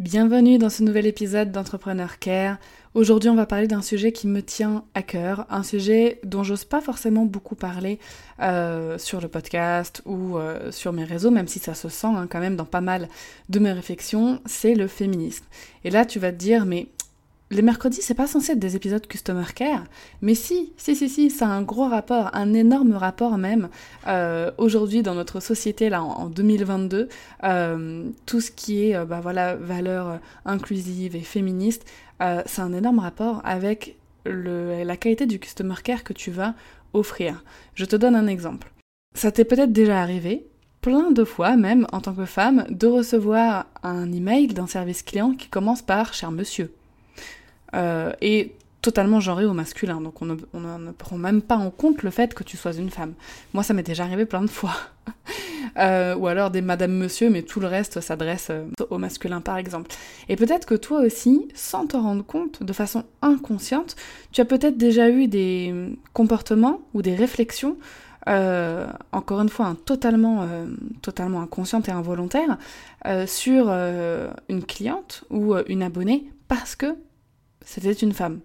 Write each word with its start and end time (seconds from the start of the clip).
Bienvenue 0.00 0.56
dans 0.56 0.70
ce 0.70 0.82
nouvel 0.82 1.04
épisode 1.04 1.52
d'Entrepreneur 1.52 2.18
Care. 2.18 2.56
Aujourd'hui, 2.94 3.28
on 3.28 3.34
va 3.34 3.44
parler 3.44 3.66
d'un 3.66 3.82
sujet 3.82 4.12
qui 4.12 4.28
me 4.28 4.40
tient 4.40 4.82
à 4.94 5.02
cœur, 5.02 5.44
un 5.50 5.62
sujet 5.62 6.20
dont 6.24 6.42
j'ose 6.42 6.64
pas 6.64 6.80
forcément 6.80 7.26
beaucoup 7.26 7.54
parler 7.54 7.98
euh, 8.40 8.96
sur 8.96 9.20
le 9.20 9.28
podcast 9.28 10.00
ou 10.06 10.38
euh, 10.38 10.72
sur 10.72 10.94
mes 10.94 11.04
réseaux, 11.04 11.30
même 11.30 11.48
si 11.48 11.58
ça 11.58 11.74
se 11.74 11.90
sent 11.90 12.06
hein, 12.06 12.26
quand 12.30 12.40
même 12.40 12.56
dans 12.56 12.64
pas 12.64 12.80
mal 12.80 13.10
de 13.50 13.58
mes 13.58 13.72
réflexions, 13.72 14.40
c'est 14.46 14.74
le 14.74 14.86
féminisme. 14.86 15.44
Et 15.84 15.90
là, 15.90 16.06
tu 16.06 16.18
vas 16.18 16.32
te 16.32 16.38
dire, 16.38 16.64
mais 16.64 16.86
les 17.50 17.62
mercredis, 17.62 18.00
c'est 18.00 18.14
pas 18.14 18.28
censé 18.28 18.52
être 18.52 18.60
des 18.60 18.76
épisodes 18.76 19.04
Customer 19.06 19.44
Care, 19.54 19.84
mais 20.22 20.34
si, 20.34 20.72
si, 20.76 20.94
si, 20.94 21.08
si, 21.08 21.30
ça 21.30 21.46
a 21.46 21.50
un 21.50 21.62
gros 21.62 21.88
rapport, 21.88 22.30
un 22.32 22.54
énorme 22.54 22.94
rapport 22.94 23.38
même. 23.38 23.68
Euh, 24.06 24.52
aujourd'hui, 24.56 25.02
dans 25.02 25.14
notre 25.14 25.40
société, 25.40 25.88
là, 25.88 26.02
en, 26.02 26.28
2022, 26.28 27.08
euh, 27.42 28.08
tout 28.24 28.40
ce 28.40 28.52
qui 28.52 28.84
est, 28.84 28.94
euh, 28.94 29.04
bah 29.04 29.20
voilà, 29.20 29.56
valeurs 29.56 30.20
inclusives 30.44 31.16
et 31.16 31.20
féministes, 31.20 31.84
c'est 32.44 32.60
un 32.60 32.74
énorme 32.74 32.98
rapport 32.98 33.40
avec 33.44 33.96
la 34.26 34.96
qualité 34.98 35.24
du 35.24 35.38
Customer 35.40 35.76
Care 35.82 36.04
que 36.04 36.12
tu 36.12 36.30
vas 36.30 36.54
offrir. 36.92 37.42
Je 37.74 37.86
te 37.86 37.96
donne 37.96 38.14
un 38.14 38.26
exemple. 38.26 38.70
Ça 39.14 39.32
t'est 39.32 39.46
peut-être 39.46 39.72
déjà 39.72 40.02
arrivé, 40.02 40.46
plein 40.82 41.12
de 41.12 41.24
fois 41.24 41.56
même, 41.56 41.86
en 41.92 42.02
tant 42.02 42.12
que 42.12 42.26
femme, 42.26 42.66
de 42.68 42.86
recevoir 42.86 43.66
un 43.82 44.12
email 44.12 44.48
d'un 44.48 44.66
service 44.66 45.02
client 45.02 45.32
qui 45.32 45.48
commence 45.48 45.80
par 45.80 46.12
Cher 46.12 46.30
monsieur 46.30 46.74
et 47.74 48.52
totalement 48.82 49.20
genré 49.20 49.44
au 49.44 49.52
masculin. 49.52 50.00
Donc 50.00 50.22
on 50.22 50.26
ne, 50.26 50.92
prend 50.92 51.16
même 51.16 51.42
pas 51.42 51.56
en 51.56 51.70
compte 51.70 52.02
le 52.02 52.10
fait 52.10 52.34
que 52.34 52.44
tu 52.44 52.56
sois 52.56 52.72
une 52.72 52.90
femme. 52.90 53.14
Moi, 53.52 53.62
ça 53.62 53.74
m'est 53.74 53.82
déjà 53.82 54.04
arrivé 54.04 54.24
plein 54.24 54.42
de 54.42 54.50
fois. 54.50 54.74
Euh, 55.78 56.16
ou 56.16 56.26
alors 56.26 56.50
des 56.50 56.62
madame 56.62 56.90
monsieur, 56.90 57.30
mais 57.30 57.42
tout 57.42 57.60
le 57.60 57.68
reste 57.68 58.00
s'adresse 58.00 58.48
euh, 58.50 58.64
au 58.88 58.98
masculin 58.98 59.40
par 59.40 59.56
exemple. 59.56 59.88
Et 60.28 60.34
peut-être 60.34 60.66
que 60.66 60.74
toi 60.74 61.00
aussi, 61.00 61.46
sans 61.54 61.86
t'en 61.86 62.02
rendre 62.02 62.24
compte, 62.24 62.64
de 62.64 62.72
façon 62.72 63.04
inconsciente, 63.22 63.94
tu 64.32 64.40
as 64.40 64.44
peut-être 64.44 64.76
déjà 64.76 65.08
eu 65.10 65.28
des 65.28 65.96
comportements 66.12 66.80
ou 66.92 67.02
des 67.02 67.14
réflexions 67.14 67.76
encore 68.26 69.40
une 69.40 69.48
fois, 69.48 69.76
totalement, 69.84 70.46
totalement 71.02 71.40
inconscientes 71.40 71.88
et 71.88 71.92
involontaires, 71.92 72.58
sur 73.26 73.70
une 73.70 74.64
cliente 74.66 75.24
ou 75.30 75.54
une 75.68 75.84
abonnée 75.84 76.32
parce 76.48 76.74
que 76.74 76.96
c'était 77.70 77.92
une 77.92 78.12
femme. 78.12 78.40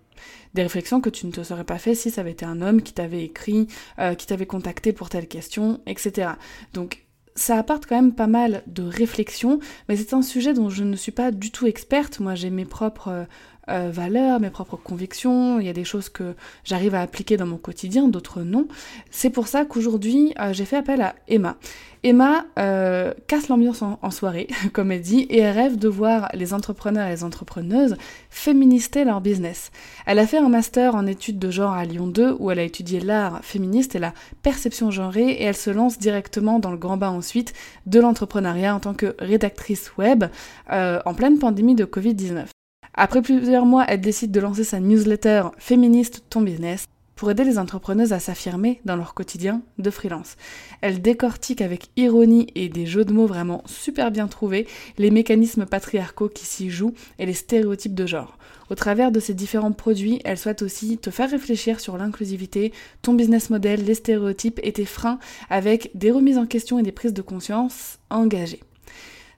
Des 0.54 0.62
réflexions 0.62 1.02
que 1.02 1.10
tu 1.10 1.26
ne 1.26 1.32
te 1.32 1.42
serais 1.42 1.64
pas 1.64 1.80
fait 1.80 1.96
si 1.96 2.12
ça 2.12 2.22
avait 2.22 2.32
été 2.32 2.46
un 2.46 2.62
homme 2.62 2.84
qui 2.84 2.94
t'avait 2.94 3.24
écrit, 3.24 3.68
euh, 3.98 4.14
qui 4.14 4.28
t'avait 4.28 4.46
contacté 4.46 4.94
pour 4.94 5.10
telle 5.10 5.28
question, 5.28 5.82
etc. 5.88 6.34
Donc 6.74 7.06
ça 7.36 7.58
apporte 7.58 7.88
quand 7.88 7.96
même 7.96 8.14
pas 8.14 8.28
mal 8.28 8.62
de 8.68 8.84
réflexions, 8.84 9.60
mais 9.90 9.98
c'est 9.98 10.14
un 10.14 10.22
sujet 10.22 10.54
dont 10.54 10.70
je 10.70 10.84
ne 10.84 10.96
suis 10.96 11.12
pas 11.12 11.32
du 11.32 11.52
tout 11.52 11.66
experte. 11.66 12.20
Moi 12.20 12.36
j'ai 12.36 12.52
mes 12.52 12.66
propres 12.66 13.26
euh, 13.70 13.90
valeurs, 13.92 14.40
mes 14.40 14.50
propres 14.50 14.78
convictions, 14.78 15.60
il 15.60 15.66
y 15.66 15.70
a 15.70 15.74
des 15.74 15.84
choses 15.84 16.10
que 16.10 16.36
j'arrive 16.64 16.96
à 16.96 17.02
appliquer 17.02 17.38
dans 17.38 17.46
mon 17.46 17.58
quotidien, 17.58 18.08
d'autres 18.08 18.42
non. 18.42 18.68
C'est 19.10 19.30
pour 19.30 19.48
ça 19.48 19.66
qu'aujourd'hui, 19.66 20.34
euh, 20.40 20.54
j'ai 20.54 20.66
fait 20.66 20.78
appel 20.78 21.02
à 21.02 21.16
Emma. 21.28 21.58
Emma 22.04 22.46
euh, 22.60 23.16
casse 23.26 23.48
l'ambiance 23.48 23.82
en, 23.82 24.12
soirée, 24.12 24.48
comme 24.74 24.92
elle 24.92 25.02
dit, 25.02 25.26
et 25.32 25.50
rêve 25.50 25.78
de 25.78 25.88
voir 25.88 26.30
les 26.36 26.54
entrepreneurs 26.54 27.08
et 27.08 27.12
les 27.12 27.24
entrepreneuses 27.24 27.96
féminister 28.30 29.04
leur 29.06 29.22
business. 29.22 29.72
Elle 30.06 30.20
a 30.20 30.28
fait 30.28 30.38
un 30.38 30.50
master 30.50 30.94
en 30.94 31.08
études 31.08 31.40
de 31.40 31.50
genre 31.50 31.74
à 31.74 31.86
Lyon 31.86 32.06
2, 32.06 32.36
où 32.38 32.52
elle 32.52 32.60
a 32.60 32.64
étudié 32.64 33.00
l'art 33.00 33.40
féministe 33.44 33.96
et 33.96 34.00
la 34.00 34.14
perception 34.44 34.92
genrée, 34.92 35.32
et 35.32 35.44
elle 35.44 35.56
se 35.56 35.72
lance 35.72 35.98
directement 35.98 36.60
dans 36.60 36.72
le 36.72 36.78
grand 36.78 36.98
bain 36.98 37.10
ensuite 37.10 37.54
de 37.88 38.00
l'entrepreneuriat 38.00 38.76
en 38.76 38.80
tant 38.80 38.94
que 38.94 39.16
rédactrice 39.18 39.98
web 39.98 40.26
en 40.70 41.14
pleine 41.16 41.40
pandémie 41.40 41.76
de 41.76 41.86
Covid-19. 41.86 42.55
Après 42.98 43.22
plusieurs 43.22 43.66
mois, 43.66 43.84
elle 43.90 44.00
décide 44.00 44.32
de 44.32 44.40
lancer 44.40 44.64
sa 44.64 44.80
newsletter 44.80 45.50
Féministe 45.58 46.24
ton 46.30 46.42
business 46.42 46.86
pour 47.18 47.30
aider 47.30 47.44
les 47.44 47.60
entrepreneuses 47.60 48.14
à 48.14 48.20
s'affirmer 48.20 48.80
dans 48.86 48.96
leur 48.96 49.14
quotidien 49.14 49.62
de 49.80 49.90
freelance. 49.90 50.38
Elle 50.80 51.02
décortique 51.02 51.62
avec 51.62 51.90
ironie 51.98 52.48
et 52.56 52.70
des 52.70 52.86
jeux 52.86 53.04
de 53.04 53.12
mots 53.12 53.26
vraiment 53.26 53.64
super 53.66 54.12
bien 54.12 54.28
trouvés 54.28 54.66
les 54.98 55.12
mécanismes 55.12 55.66
patriarcaux 55.66 56.30
qui 56.30 56.46
s'y 56.46 56.70
jouent 56.70 56.94
et 57.20 57.26
les 57.26 57.34
stéréotypes 57.34 57.96
de 57.96 58.06
genre. 58.06 58.38
Au 58.70 58.76
travers 58.76 59.12
de 59.12 59.20
ces 59.20 59.34
différents 59.34 59.74
produits, 59.74 60.22
elle 60.24 60.38
souhaite 60.38 60.62
aussi 60.62 60.98
te 60.98 61.10
faire 61.10 61.30
réfléchir 61.30 61.82
sur 61.82 61.98
l'inclusivité, 61.98 62.72
ton 63.02 63.14
business 63.14 63.50
model, 63.50 63.84
les 63.84 63.96
stéréotypes 63.96 64.60
et 64.64 64.72
tes 64.72 64.86
freins 64.86 65.20
avec 65.50 65.92
des 65.96 66.12
remises 66.12 66.38
en 66.38 66.46
question 66.46 66.80
et 66.80 66.84
des 66.84 66.94
prises 66.94 67.14
de 67.14 67.22
conscience 67.22 68.00
engagées. 68.10 68.62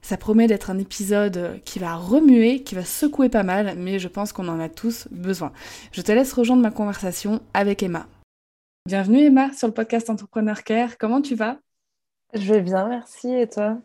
Ça 0.02 0.16
promet 0.16 0.46
d'être 0.46 0.70
un 0.70 0.78
épisode 0.78 1.60
qui 1.64 1.78
va 1.78 1.94
remuer, 1.96 2.62
qui 2.62 2.74
va 2.74 2.84
secouer 2.84 3.28
pas 3.28 3.42
mal, 3.42 3.74
mais 3.76 3.98
je 3.98 4.08
pense 4.08 4.32
qu'on 4.32 4.48
en 4.48 4.60
a 4.60 4.68
tous 4.68 5.08
besoin. 5.10 5.52
Je 5.92 6.02
te 6.02 6.12
laisse 6.12 6.32
rejoindre 6.32 6.62
ma 6.62 6.70
conversation 6.70 7.40
avec 7.54 7.82
Emma. 7.82 8.06
Bienvenue 8.86 9.20
Emma 9.20 9.52
sur 9.52 9.66
le 9.66 9.74
podcast 9.74 10.08
Entrepreneur 10.08 10.62
Care. 10.64 10.96
Comment 10.98 11.20
tu 11.20 11.34
vas? 11.34 11.58
Je 12.32 12.52
vais 12.52 12.60
bien, 12.60 12.88
merci. 12.88 13.32
Et 13.32 13.48
toi? 13.48 13.78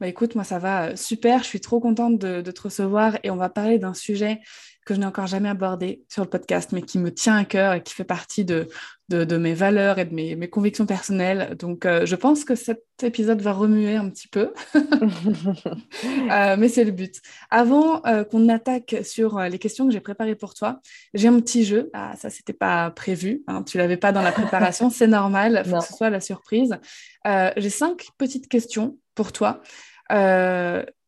Bah 0.00 0.08
écoute, 0.08 0.34
moi 0.34 0.44
ça 0.44 0.58
va 0.58 0.96
super, 0.96 1.42
je 1.42 1.48
suis 1.48 1.60
trop 1.60 1.80
contente 1.80 2.18
de, 2.18 2.40
de 2.40 2.50
te 2.50 2.62
recevoir 2.62 3.18
et 3.22 3.30
on 3.30 3.36
va 3.36 3.48
parler 3.48 3.78
d'un 3.78 3.94
sujet 3.94 4.40
que 4.88 4.94
je 4.94 5.00
n'ai 5.00 5.06
encore 5.06 5.26
jamais 5.26 5.50
abordé 5.50 6.02
sur 6.08 6.22
le 6.22 6.30
podcast, 6.30 6.72
mais 6.72 6.80
qui 6.80 6.98
me 6.98 7.12
tient 7.12 7.36
à 7.36 7.44
cœur 7.44 7.74
et 7.74 7.82
qui 7.82 7.92
fait 7.92 8.04
partie 8.04 8.46
de, 8.46 8.70
de, 9.10 9.36
mes 9.36 9.52
valeurs 9.52 9.98
et 9.98 10.06
de 10.06 10.14
mes, 10.14 10.34
mes 10.34 10.48
convictions 10.48 10.86
personnelles. 10.86 11.56
Donc, 11.58 11.84
euh, 11.84 12.06
je 12.06 12.16
pense 12.16 12.42
que 12.44 12.54
cet 12.54 12.82
épisode 13.02 13.42
va 13.42 13.52
remuer 13.52 13.96
un 13.96 14.08
petit 14.08 14.28
peu, 14.28 14.54
euh, 14.74 16.56
mais 16.58 16.68
c'est 16.70 16.84
le 16.84 16.90
but. 16.90 17.20
Avant 17.50 18.02
euh, 18.06 18.24
qu'on 18.24 18.48
attaque 18.48 18.96
sur 19.04 19.38
les 19.40 19.58
questions 19.58 19.86
que 19.86 19.92
j'ai 19.92 20.00
préparées 20.00 20.36
pour 20.36 20.54
toi, 20.54 20.80
j'ai 21.12 21.28
un 21.28 21.38
petit 21.38 21.66
jeu. 21.66 21.90
Ah, 21.92 22.14
ça, 22.16 22.30
c'était 22.30 22.54
pas 22.54 22.90
prévu. 22.90 23.42
Hein, 23.46 23.64
tu 23.64 23.76
l'avais 23.76 23.98
pas 23.98 24.12
dans 24.12 24.22
la 24.22 24.32
préparation, 24.32 24.88
c'est 24.88 25.06
normal. 25.06 25.64
Faut 25.66 25.80
que 25.80 25.84
ce 25.84 25.92
soit 25.92 26.08
la 26.08 26.20
surprise. 26.20 26.78
j'ai 27.26 27.70
cinq 27.70 28.08
petites 28.16 28.48
questions 28.48 28.96
pour 29.14 29.32
toi. 29.32 29.60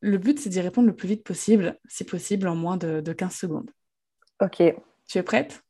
Le 0.01 0.19
but, 0.19 0.39
c'est 0.39 0.49
d'y 0.49 0.61
répondre 0.61 0.87
le 0.87 0.97
plus 0.97 1.09
vite 1.09 1.25
possible, 1.25 1.79
si 1.87 2.05
possible 2.05 2.49
en 2.49 2.57
moins 2.57 2.77
de, 2.77 3.13
15 3.13 3.35
secondes. 3.35 3.71
Ok. 4.41 4.63
Tu 5.07 5.19
es 5.19 5.23
prête? 5.23 5.63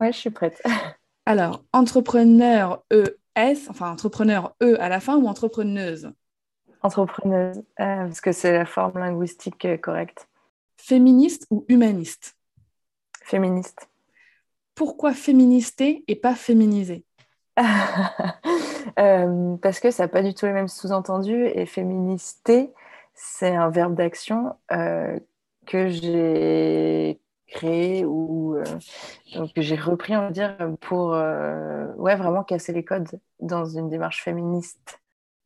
Ouais, 0.00 0.12
je 0.12 0.18
suis 0.18 0.30
prête. 0.30 0.60
Alors, 1.26 1.62
entrepreneur 1.72 2.82
ES, 2.90 3.68
enfin 3.68 3.90
entrepreneur 3.90 4.56
E 4.62 4.80
à 4.80 4.88
la 4.88 4.98
fin 4.98 5.16
ou 5.16 5.28
entrepreneuse? 5.28 6.10
Entrepreneuse, 6.82 7.58
euh, 7.58 7.62
parce 8.06 8.20
que 8.20 8.32
c'est 8.32 8.52
la 8.52 8.64
forme 8.64 8.98
linguistique 8.98 9.64
euh, 9.64 9.76
correcte. 9.76 10.28
Féministe 10.76 11.46
ou 11.50 11.64
humaniste? 11.68 12.36
Féministe. 13.22 13.88
Pourquoi 14.74 15.12
féminister 15.12 16.04
et 16.06 16.16
pas 16.16 16.34
féminiser 16.34 17.04
euh, 18.98 19.56
Parce 19.56 19.80
que 19.80 19.90
ça 19.90 20.04
n'a 20.04 20.08
pas 20.08 20.22
du 20.22 20.34
tout 20.34 20.46
les 20.46 20.52
mêmes 20.52 20.68
sous-entendus 20.68 21.46
et 21.46 21.66
féminister, 21.66 22.72
c'est 23.20 23.54
un 23.54 23.68
verbe 23.68 23.96
d'action 23.96 24.54
euh, 24.70 25.18
que 25.66 25.88
j'ai 25.88 27.20
créé 27.48 28.04
ou 28.04 28.56
euh, 28.56 29.46
que 29.54 29.60
j'ai 29.60 29.74
repris, 29.74 30.16
on 30.16 30.20
va 30.20 30.30
dire, 30.30 30.56
pour 30.80 31.14
euh, 31.14 31.92
ouais, 31.96 32.14
vraiment 32.14 32.44
casser 32.44 32.72
les 32.72 32.84
codes 32.84 33.08
dans 33.40 33.64
une 33.64 33.88
démarche 33.88 34.22
féministe. 34.22 35.00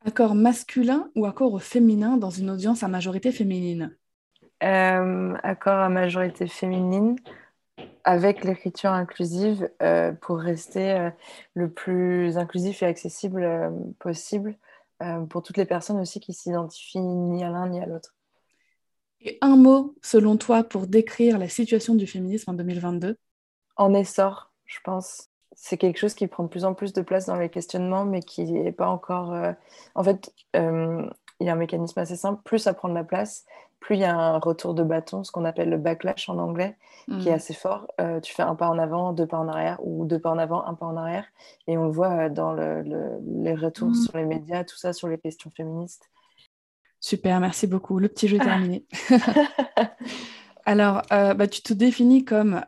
Accord 0.04 0.34
masculin 0.34 1.10
ou 1.16 1.24
accord 1.24 1.62
féminin 1.62 2.18
dans 2.18 2.28
une 2.28 2.50
audience 2.50 2.82
à 2.82 2.88
majorité 2.88 3.32
féminine? 3.32 3.96
Accord 4.60 5.78
à 5.78 5.88
majorité 5.88 6.46
féminine 6.46 7.16
avec 8.04 8.44
l'écriture 8.44 8.90
inclusive 8.90 9.68
pour 10.20 10.38
rester 10.38 11.10
le 11.54 11.68
plus 11.68 12.36
inclusif 12.38 12.82
et 12.82 12.86
accessible 12.86 13.72
possible 13.98 14.56
euh, 15.02 15.20
pour 15.26 15.42
toutes 15.42 15.56
les 15.56 15.64
personnes 15.64 15.98
aussi 15.98 16.20
qui 16.20 16.32
s'identifient 16.32 17.00
ni 17.00 17.42
à 17.42 17.50
l'un 17.50 17.68
ni 17.68 17.80
à 17.80 17.86
l'autre. 17.86 18.14
Et 19.20 19.38
un 19.40 19.56
mot, 19.56 19.94
selon 20.02 20.36
toi, 20.36 20.64
pour 20.64 20.86
décrire 20.86 21.38
la 21.38 21.48
situation 21.48 21.94
du 21.94 22.06
féminisme 22.06 22.50
en 22.50 22.54
2022 22.54 23.16
En 23.76 23.94
essor, 23.94 24.52
je 24.64 24.78
pense. 24.84 25.28
c'est 25.54 25.76
quelque 25.76 25.98
chose 25.98 26.14
qui 26.14 26.26
prend 26.26 26.44
de 26.44 26.48
plus 26.48 26.64
en 26.64 26.74
plus 26.74 26.92
de 26.92 27.02
place 27.02 27.26
dans 27.26 27.36
les 27.36 27.48
questionnements, 27.48 28.04
mais 28.04 28.20
qui 28.20 28.44
n'est 28.44 28.72
pas 28.72 28.88
encore. 28.88 29.32
Euh, 29.32 29.52
en 29.94 30.02
fait, 30.02 30.32
euh, 30.56 31.06
il 31.40 31.46
y 31.46 31.50
a 31.50 31.52
un 31.52 31.56
mécanisme 31.56 31.98
assez 32.00 32.16
simple. 32.16 32.40
Plus 32.44 32.58
ça 32.58 32.74
prend 32.74 32.88
de 32.88 32.94
la 32.94 33.04
place, 33.04 33.44
plus 33.82 33.96
il 33.96 34.00
y 34.00 34.04
a 34.04 34.16
un 34.16 34.38
retour 34.38 34.74
de 34.74 34.82
bâton, 34.82 35.24
ce 35.24 35.32
qu'on 35.32 35.44
appelle 35.44 35.68
le 35.68 35.76
backlash 35.76 36.28
en 36.28 36.38
anglais, 36.38 36.76
qui 37.20 37.28
est 37.28 37.32
mm. 37.32 37.34
assez 37.34 37.52
fort. 37.52 37.88
Euh, 38.00 38.20
tu 38.20 38.32
fais 38.32 38.42
un 38.42 38.54
pas 38.54 38.68
en 38.68 38.78
avant, 38.78 39.12
deux 39.12 39.26
pas 39.26 39.38
en 39.38 39.48
arrière, 39.48 39.78
ou 39.82 40.06
deux 40.06 40.18
pas 40.18 40.30
en 40.30 40.38
avant, 40.38 40.64
un 40.64 40.74
pas 40.74 40.86
en 40.86 40.96
arrière. 40.96 41.26
Et 41.66 41.76
on 41.76 41.86
le 41.86 41.90
voit 41.90 42.28
dans 42.28 42.54
les 42.54 43.54
retours 43.54 43.90
mm. 43.90 43.94
sur 43.94 44.16
les 44.16 44.24
médias, 44.24 44.64
tout 44.64 44.76
ça, 44.76 44.92
sur 44.92 45.08
les 45.08 45.18
questions 45.18 45.50
féministes. 45.50 46.08
Super, 47.00 47.40
merci 47.40 47.66
beaucoup. 47.66 47.98
Le 47.98 48.08
petit 48.08 48.28
jeu 48.28 48.36
est 48.36 48.44
terminé. 48.44 48.86
Alors, 50.64 51.02
bah, 51.10 51.48
tu 51.48 51.60
te 51.60 51.72
définis 51.72 52.24
comme 52.24 52.64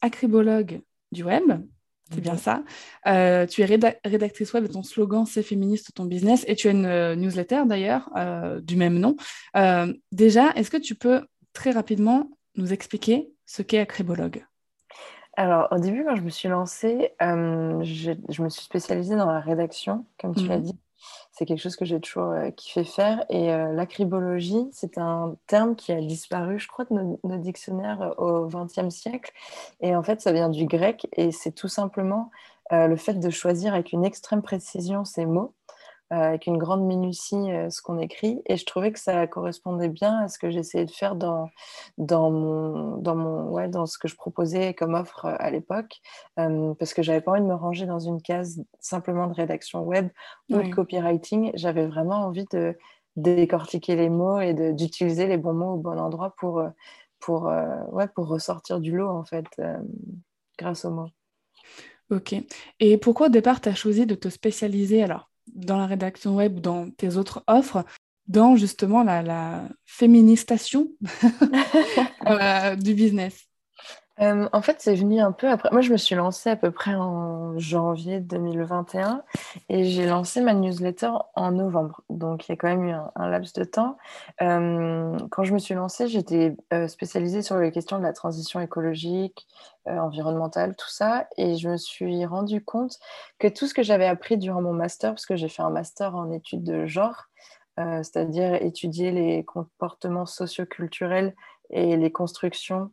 acribologue 0.00 0.80
du 1.12 1.22
web, 1.22 1.44
c'est 2.12 2.20
bien 2.20 2.36
ça. 2.36 2.62
Euh, 3.06 3.46
tu 3.46 3.62
es 3.62 3.64
rédactrice 3.64 4.52
web 4.52 4.64
et 4.64 4.68
ton 4.68 4.82
slogan 4.82 5.24
c'est 5.26 5.42
féministe 5.42 5.92
ton 5.94 6.04
business 6.04 6.44
et 6.46 6.54
tu 6.54 6.68
as 6.68 6.72
une 6.72 6.86
euh, 6.86 7.16
newsletter 7.16 7.62
d'ailleurs 7.66 8.10
euh, 8.16 8.60
du 8.60 8.76
même 8.76 8.98
nom. 8.98 9.16
déjà, 10.12 10.50
est-ce 10.52 10.70
que 10.70 10.76
tu 10.76 10.94
peux 10.94 11.26
très 11.52 11.70
rapidement 11.70 12.30
nous 12.56 12.72
expliquer 12.72 13.30
ce 13.46 13.62
qu'est 13.62 13.78
Acribologue 13.78 14.44
alors, 15.36 15.66
au 15.72 15.80
début, 15.80 16.04
quand 16.04 16.14
je 16.14 16.22
me 16.22 16.30
suis 16.30 16.48
lancée, 16.48 17.10
je, 17.20 18.40
me 18.40 18.48
suis 18.48 18.62
spécialisée 18.62 19.16
dans 19.16 19.26
la 19.26 19.40
rédaction, 19.40 20.06
comme 20.16 20.32
tu 20.32 20.46
l'as 20.46 20.58
mmh. 20.58 20.62
dit 20.62 20.78
c'est 21.32 21.46
quelque 21.46 21.60
chose 21.60 21.76
que 21.76 21.84
j'ai 21.84 22.00
toujours 22.00 22.30
euh, 22.30 22.50
kiffé 22.50 22.84
faire. 22.84 23.24
Et 23.28 23.52
euh, 23.52 23.72
l'acribologie, 23.72 24.68
c'est 24.72 24.98
un 24.98 25.36
terme 25.46 25.76
qui 25.76 25.92
a 25.92 26.00
disparu, 26.00 26.58
je 26.58 26.68
crois, 26.68 26.84
de 26.84 26.94
nos, 26.94 27.36
dictionnaires 27.38 28.14
euh, 28.20 28.44
au 28.44 28.46
XXe 28.46 28.94
siècle. 28.94 29.32
Et 29.80 29.96
en 29.96 30.02
fait, 30.02 30.20
ça 30.20 30.32
vient 30.32 30.48
du 30.48 30.66
grec 30.66 31.06
et 31.16 31.32
c'est 31.32 31.52
tout 31.52 31.68
simplement 31.68 32.30
le 32.70 32.96
fait 32.96 33.14
de 33.14 33.30
choisir 33.30 33.74
avec 33.74 33.92
une 33.92 34.04
extrême 34.04 34.42
précision 34.42 35.04
ces 35.04 35.26
mots 35.26 35.54
euh, 35.83 35.83
avec 36.10 36.46
une 36.46 36.58
grande 36.58 36.84
minutie 36.84 37.52
euh, 37.52 37.70
ce 37.70 37.82
qu'on 37.82 37.98
écrit. 37.98 38.42
Et 38.46 38.56
je 38.56 38.64
trouvais 38.64 38.92
que 38.92 38.98
ça 38.98 39.26
correspondait 39.26 39.88
bien 39.88 40.18
à 40.18 40.28
ce 40.28 40.38
que 40.38 40.50
j'essayais 40.50 40.84
de 40.84 40.90
faire 40.90 41.16
dans, 41.16 41.50
dans, 41.98 42.30
mon, 42.30 42.96
dans, 42.98 43.16
mon, 43.16 43.50
ouais, 43.50 43.68
dans 43.68 43.86
ce 43.86 43.98
que 43.98 44.08
je 44.08 44.14
proposais 44.14 44.74
comme 44.74 44.94
offre 44.94 45.24
euh, 45.24 45.36
à 45.38 45.50
l'époque, 45.50 46.00
parce 46.36 46.94
que 46.94 47.02
j'avais 47.02 47.20
pas 47.20 47.32
envie 47.32 47.40
de 47.40 47.46
me 47.46 47.54
ranger 47.54 47.86
dans 47.86 47.98
une 47.98 48.20
case 48.20 48.62
simplement 48.80 49.26
de 49.26 49.34
rédaction 49.34 49.82
web 49.82 50.08
ou 50.50 50.60
de 50.60 50.68
copywriting. 50.68 51.52
J'avais 51.54 51.86
vraiment 51.86 52.26
envie 52.26 52.46
de 52.52 52.76
décortiquer 53.16 53.96
les 53.96 54.08
mots 54.08 54.40
et 54.40 54.54
d'utiliser 54.72 55.26
les 55.26 55.36
bons 55.36 55.54
mots 55.54 55.74
au 55.74 55.76
bon 55.76 55.98
endroit 55.98 56.34
pour, 56.36 56.62
pour, 57.20 57.50
ouais, 57.92 58.08
pour 58.08 58.26
ressortir 58.26 58.80
du 58.80 58.96
lot, 58.96 59.08
en 59.08 59.24
fait, 59.24 59.46
grâce 60.58 60.84
aux 60.84 60.90
mots. 60.90 61.10
Ok. 62.10 62.34
Et 62.80 62.98
pourquoi 62.98 63.26
au 63.28 63.30
départ, 63.30 63.60
tu 63.60 63.68
as 63.68 63.74
choisi 63.74 64.06
de 64.06 64.14
te 64.14 64.28
spécialiser 64.28 65.02
alors? 65.02 65.30
Dans 65.52 65.76
la 65.76 65.86
rédaction 65.86 66.36
web 66.36 66.58
ou 66.58 66.60
dans 66.60 66.90
tes 66.90 67.16
autres 67.16 67.44
offres 67.46 67.84
dans 68.26 68.56
justement 68.56 69.02
la, 69.02 69.68
féministation 69.84 70.88
euh, 72.26 72.74
du 72.74 72.94
business 72.94 73.46
euh, 74.20 74.48
en 74.52 74.62
fait, 74.62 74.76
c'est 74.80 74.94
venu 74.94 75.20
un 75.20 75.32
peu 75.32 75.48
après. 75.48 75.70
Moi, 75.72 75.80
je 75.80 75.90
me 75.90 75.96
suis 75.96 76.14
lancée 76.14 76.50
à 76.50 76.56
peu 76.56 76.70
près 76.70 76.94
en 76.94 77.58
janvier 77.58 78.20
2021 78.20 79.24
et 79.68 79.84
j'ai 79.84 80.06
lancé 80.06 80.40
ma 80.40 80.54
newsletter 80.54 81.10
en 81.34 81.50
novembre. 81.50 82.02
Donc, 82.10 82.48
il 82.48 82.52
y 82.52 82.54
a 82.54 82.56
quand 82.56 82.68
même 82.68 82.84
eu 82.84 82.92
un, 82.92 83.28
laps 83.28 83.52
de 83.54 83.64
temps. 83.64 83.96
Euh, 84.40 85.16
quand 85.30 85.42
je 85.42 85.52
me 85.52 85.58
suis 85.58 85.74
lancée, 85.74 86.06
j'étais 86.06 86.56
spécialisée 86.86 87.42
sur 87.42 87.56
les 87.58 87.72
questions 87.72 87.98
de 87.98 88.04
la 88.04 88.12
transition 88.12 88.60
écologique, 88.60 89.48
environnementale, 89.86 90.76
tout 90.76 90.90
ça. 90.90 91.26
Et 91.36 91.56
je 91.56 91.68
me 91.68 91.76
suis 91.76 92.24
rendu 92.24 92.64
compte 92.64 92.98
que 93.40 93.48
tout 93.48 93.66
ce 93.66 93.74
que 93.74 93.82
j'avais 93.82 94.06
appris 94.06 94.38
durant 94.38 94.62
mon 94.62 94.72
master, 94.72 95.10
parce 95.10 95.26
que 95.26 95.34
j'ai 95.34 95.48
fait 95.48 95.62
un 95.62 95.70
master 95.70 96.14
en 96.14 96.30
études 96.30 96.62
de 96.62 96.86
genre, 96.86 97.24
c'est-à-dire 97.76 98.54
étudier 98.62 99.10
les 99.10 99.44
comportements 99.44 100.26
socioculturels 100.26 101.34
et 101.70 101.96
les 101.96 102.12
constructions 102.12 102.92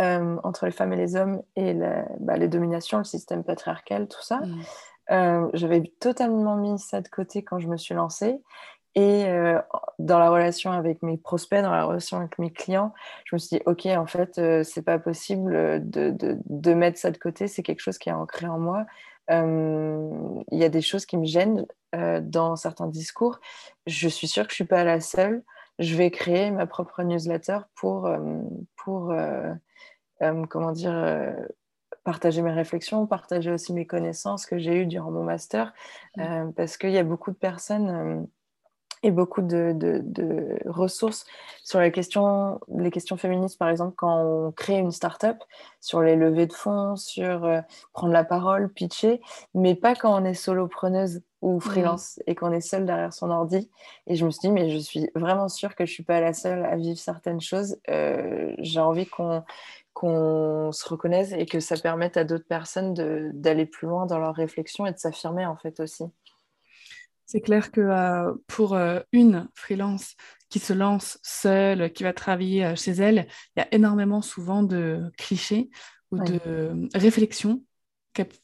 euh, 0.00 0.36
entre 0.44 0.66
les 0.66 0.70
femmes 0.70 0.92
et 0.92 0.96
les 0.96 1.16
hommes 1.16 1.42
et 1.56 1.74
bah, 2.20 2.36
les 2.36 2.48
dominations, 2.48 2.98
le 2.98 3.04
système 3.04 3.42
patriarcal, 3.42 4.06
tout 4.06 4.22
ça. 4.22 4.38
Mm. 4.38 4.60
Euh, 5.10 5.48
j'avais 5.54 5.82
totalement 6.00 6.56
mis 6.56 6.78
ça 6.78 7.00
de 7.00 7.08
côté 7.08 7.42
quand 7.42 7.58
je 7.58 7.68
me 7.68 7.76
suis 7.76 7.94
lancée. 7.94 8.40
Et 8.94 9.26
euh, 9.26 9.60
dans 9.98 10.18
la 10.18 10.30
relation 10.30 10.70
avec 10.70 11.02
mes 11.02 11.16
prospects, 11.16 11.62
dans 11.62 11.72
la 11.72 11.84
relation 11.84 12.18
avec 12.18 12.38
mes 12.38 12.50
clients, 12.50 12.92
je 13.24 13.34
me 13.34 13.38
suis 13.38 13.56
dit, 13.56 13.62
OK, 13.66 13.86
en 13.86 14.06
fait, 14.06 14.40
c'est 14.64 14.82
pas 14.82 14.98
possible 14.98 15.52
de, 15.88 16.10
de, 16.10 16.38
de, 16.44 16.74
mettre 16.74 16.98
ça 16.98 17.10
de 17.10 17.18
côté. 17.18 17.48
C'est 17.48 17.62
quelque 17.62 17.80
chose 17.80 17.98
qui 17.98 18.08
est 18.08 18.12
ancré 18.12 18.46
en 18.46 18.58
moi. 18.58 18.86
Il 19.30 20.58
y 20.58 20.64
a 20.64 20.68
des 20.68 20.80
choses 20.80 21.06
qui 21.06 21.16
me 21.16 21.26
gênent 21.26 21.66
dans 21.92 22.56
certains 22.56 22.86
discours. 22.86 23.40
Je 23.86 24.08
suis 24.08 24.26
sûre 24.26 24.44
que 24.44 24.50
je 24.50 24.56
suis 24.56 24.64
pas 24.64 24.84
la 24.84 25.00
seule. 25.00 25.42
Je 25.78 25.94
vais 25.94 26.10
créer 26.10 26.50
ma 26.50 26.66
propre 26.66 27.02
newsletter 27.02 27.58
pour, 27.76 28.10
pour 28.76 29.12
euh, 29.12 29.52
comment 30.48 30.72
dire, 30.72 30.94
euh, 30.94 31.32
partager 32.04 32.42
mes 32.42 32.52
réflexions, 32.52 33.06
partager 33.06 33.50
aussi 33.50 33.72
mes 33.72 33.86
connaissances 33.86 34.46
que 34.46 34.58
j'ai 34.58 34.82
eues 34.82 34.86
durant 34.86 35.10
mon 35.10 35.24
master, 35.24 35.72
mmh. 36.16 36.20
euh, 36.22 36.44
parce 36.56 36.76
qu'il 36.76 36.90
y 36.90 36.98
a 36.98 37.04
beaucoup 37.04 37.30
de 37.30 37.36
personnes 37.36 38.26
et 39.02 39.10
beaucoup 39.10 39.42
de, 39.42 39.72
de, 39.74 40.58
ressources 40.66 41.24
sur 41.64 41.80
les 41.80 41.92
questions, 41.92 42.60
les 42.76 42.90
questions 42.90 43.16
féministes, 43.16 43.58
par 43.58 43.68
exemple, 43.68 43.94
quand 43.96 44.22
on 44.22 44.52
crée 44.52 44.78
une 44.78 44.90
start-up, 44.90 45.38
sur 45.80 46.00
les 46.00 46.16
levées 46.16 46.46
de 46.46 46.52
fonds, 46.52 46.96
sur 46.96 47.48
prendre 47.92 48.12
la 48.12 48.24
parole, 48.24 48.72
pitcher, 48.72 49.20
mais 49.54 49.74
pas 49.74 49.94
quand 49.94 50.20
on 50.20 50.24
est 50.24 50.34
solopreneuse 50.34 51.22
ou 51.40 51.56
mmh. 51.56 51.60
freelance 51.60 52.20
et 52.26 52.34
qu'on 52.34 52.50
est 52.50 52.60
seul 52.60 52.84
derrière 52.84 53.12
son 53.12 53.30
ordi. 53.30 53.70
Et 54.06 54.16
je 54.16 54.24
me 54.24 54.30
suis 54.30 54.48
dit, 54.48 54.50
mais 54.50 54.70
je 54.70 54.78
suis 54.78 55.08
vraiment 55.14 55.48
sûre 55.48 55.76
que 55.76 55.86
je 55.86 55.92
ne 55.92 55.94
suis 55.94 56.02
pas 56.02 56.20
la 56.20 56.32
seule 56.32 56.64
à 56.64 56.76
vivre 56.76 56.98
certaines 56.98 57.40
choses. 57.40 57.76
J'ai 57.86 58.80
envie 58.80 59.06
qu'on 59.06 59.44
qu'on 59.98 60.70
se 60.70 60.88
reconnaisse 60.88 61.32
et 61.32 61.44
que 61.44 61.58
ça 61.58 61.76
permette 61.76 62.16
à 62.16 62.22
d'autres 62.22 62.46
personnes 62.46 62.94
d'aller 63.34 63.66
plus 63.66 63.88
loin 63.88 64.06
dans 64.06 64.20
leur 64.20 64.32
réflexion 64.32 64.86
et 64.86 64.92
de 64.92 64.98
s'affirmer 64.98 65.44
en 65.44 65.56
fait 65.56 65.80
aussi. 65.80 66.04
C'est 67.28 67.42
clair 67.42 67.70
que 67.70 67.82
euh, 67.82 68.32
pour 68.46 68.74
euh, 68.74 69.00
une 69.12 69.50
freelance 69.54 70.16
qui 70.48 70.58
se 70.58 70.72
lance 70.72 71.18
seule, 71.22 71.92
qui 71.92 72.02
va 72.02 72.14
travailler 72.14 72.64
euh, 72.64 72.74
chez 72.74 72.92
elle, 72.92 73.26
il 73.54 73.60
y 73.60 73.62
a 73.62 73.68
énormément 73.70 74.22
souvent 74.22 74.62
de 74.62 75.12
clichés 75.18 75.68
ou 76.10 76.18
de 76.18 76.88
réflexions 76.94 77.62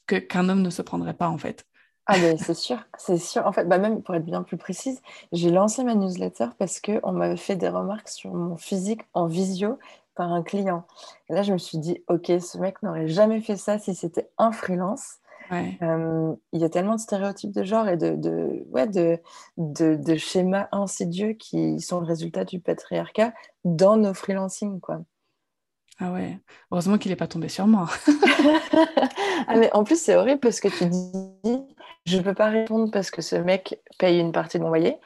qu'un 0.07 0.49
homme 0.51 0.61
ne 0.61 0.69
se 0.69 0.83
prendrait 0.83 1.15
pas 1.15 1.31
en 1.31 1.39
fait. 1.39 1.65
Ah 2.07 2.19
ben 2.19 2.37
c'est 2.37 2.53
sûr, 2.53 2.79
c'est 2.99 3.17
sûr. 3.17 3.47
En 3.47 3.53
fait, 3.53 3.65
bah 3.65 3.79
même 3.79 4.03
pour 4.03 4.15
être 4.15 4.27
bien 4.27 4.43
plus 4.43 4.59
précise, 4.59 5.01
j'ai 5.33 5.51
lancé 5.51 5.83
ma 5.83 5.95
newsletter 5.95 6.49
parce 6.59 6.79
qu'on 6.79 7.13
m'avait 7.13 7.39
fait 7.39 7.57
des 7.57 7.71
remarques 7.71 8.11
sur 8.11 8.35
mon 8.35 8.59
physique 8.59 9.01
en 9.15 9.27
visio 9.27 9.79
par 10.15 10.31
un 10.31 10.43
client. 10.43 10.87
Et 11.31 11.33
là, 11.33 11.43
je 11.43 11.55
me 11.55 11.59
suis 11.59 11.79
dit, 11.79 12.05
OK, 12.09 12.27
ce 12.27 12.59
mec 12.59 12.83
n'aurait 12.83 13.09
jamais 13.09 13.41
fait 13.41 13.57
ça 13.57 13.79
si 13.79 13.95
c'était 13.95 14.29
un 14.37 14.53
freelance. 14.53 15.21
Euh, 15.53 16.35
il 16.53 16.61
y 16.61 16.65
a 16.65 16.69
tellement 16.69 16.95
de 16.95 17.01
stéréotypes 17.01 17.53
de 17.53 17.65
genre 17.65 17.89
et 17.89 17.97
de, 17.97 20.17
schémas 20.17 20.69
insidieux 20.73 21.33
qui 21.33 21.81
sont 21.81 22.01
le 22.01 22.07
résultat 22.07 22.45
du 22.45 22.61
patriarcat 22.61 23.33
dans 23.65 23.97
nos 23.97 24.15
freelancing. 24.15 24.81
Ah 26.01 26.13
ouais, 26.13 26.41
heureusement 26.73 26.99
qu'il 26.99 27.13
n'est 27.13 27.17
pas 27.17 27.29
tombé 27.29 27.49
sur 27.49 27.69
moi. 27.69 27.89
ah 29.47 29.57
mais 29.57 29.73
en 29.73 29.85
plus, 29.85 30.01
c'est 30.01 30.17
horrible 30.17 30.41
parce 30.41 30.59
que 30.59 30.67
tu 30.67 30.87
dis, 30.87 31.65
je 32.05 32.19
ne 32.19 32.23
peux 32.23 32.35
pas 32.35 32.51
répondre 32.51 32.91
parce 32.91 33.11
que 33.11 33.23
ce 33.23 33.37
mec 33.37 33.81
paye 33.99 34.19
une 34.19 34.33
partie 34.33 34.59
de 34.59 34.65
mon 34.65 34.71
loyer. 34.71 34.97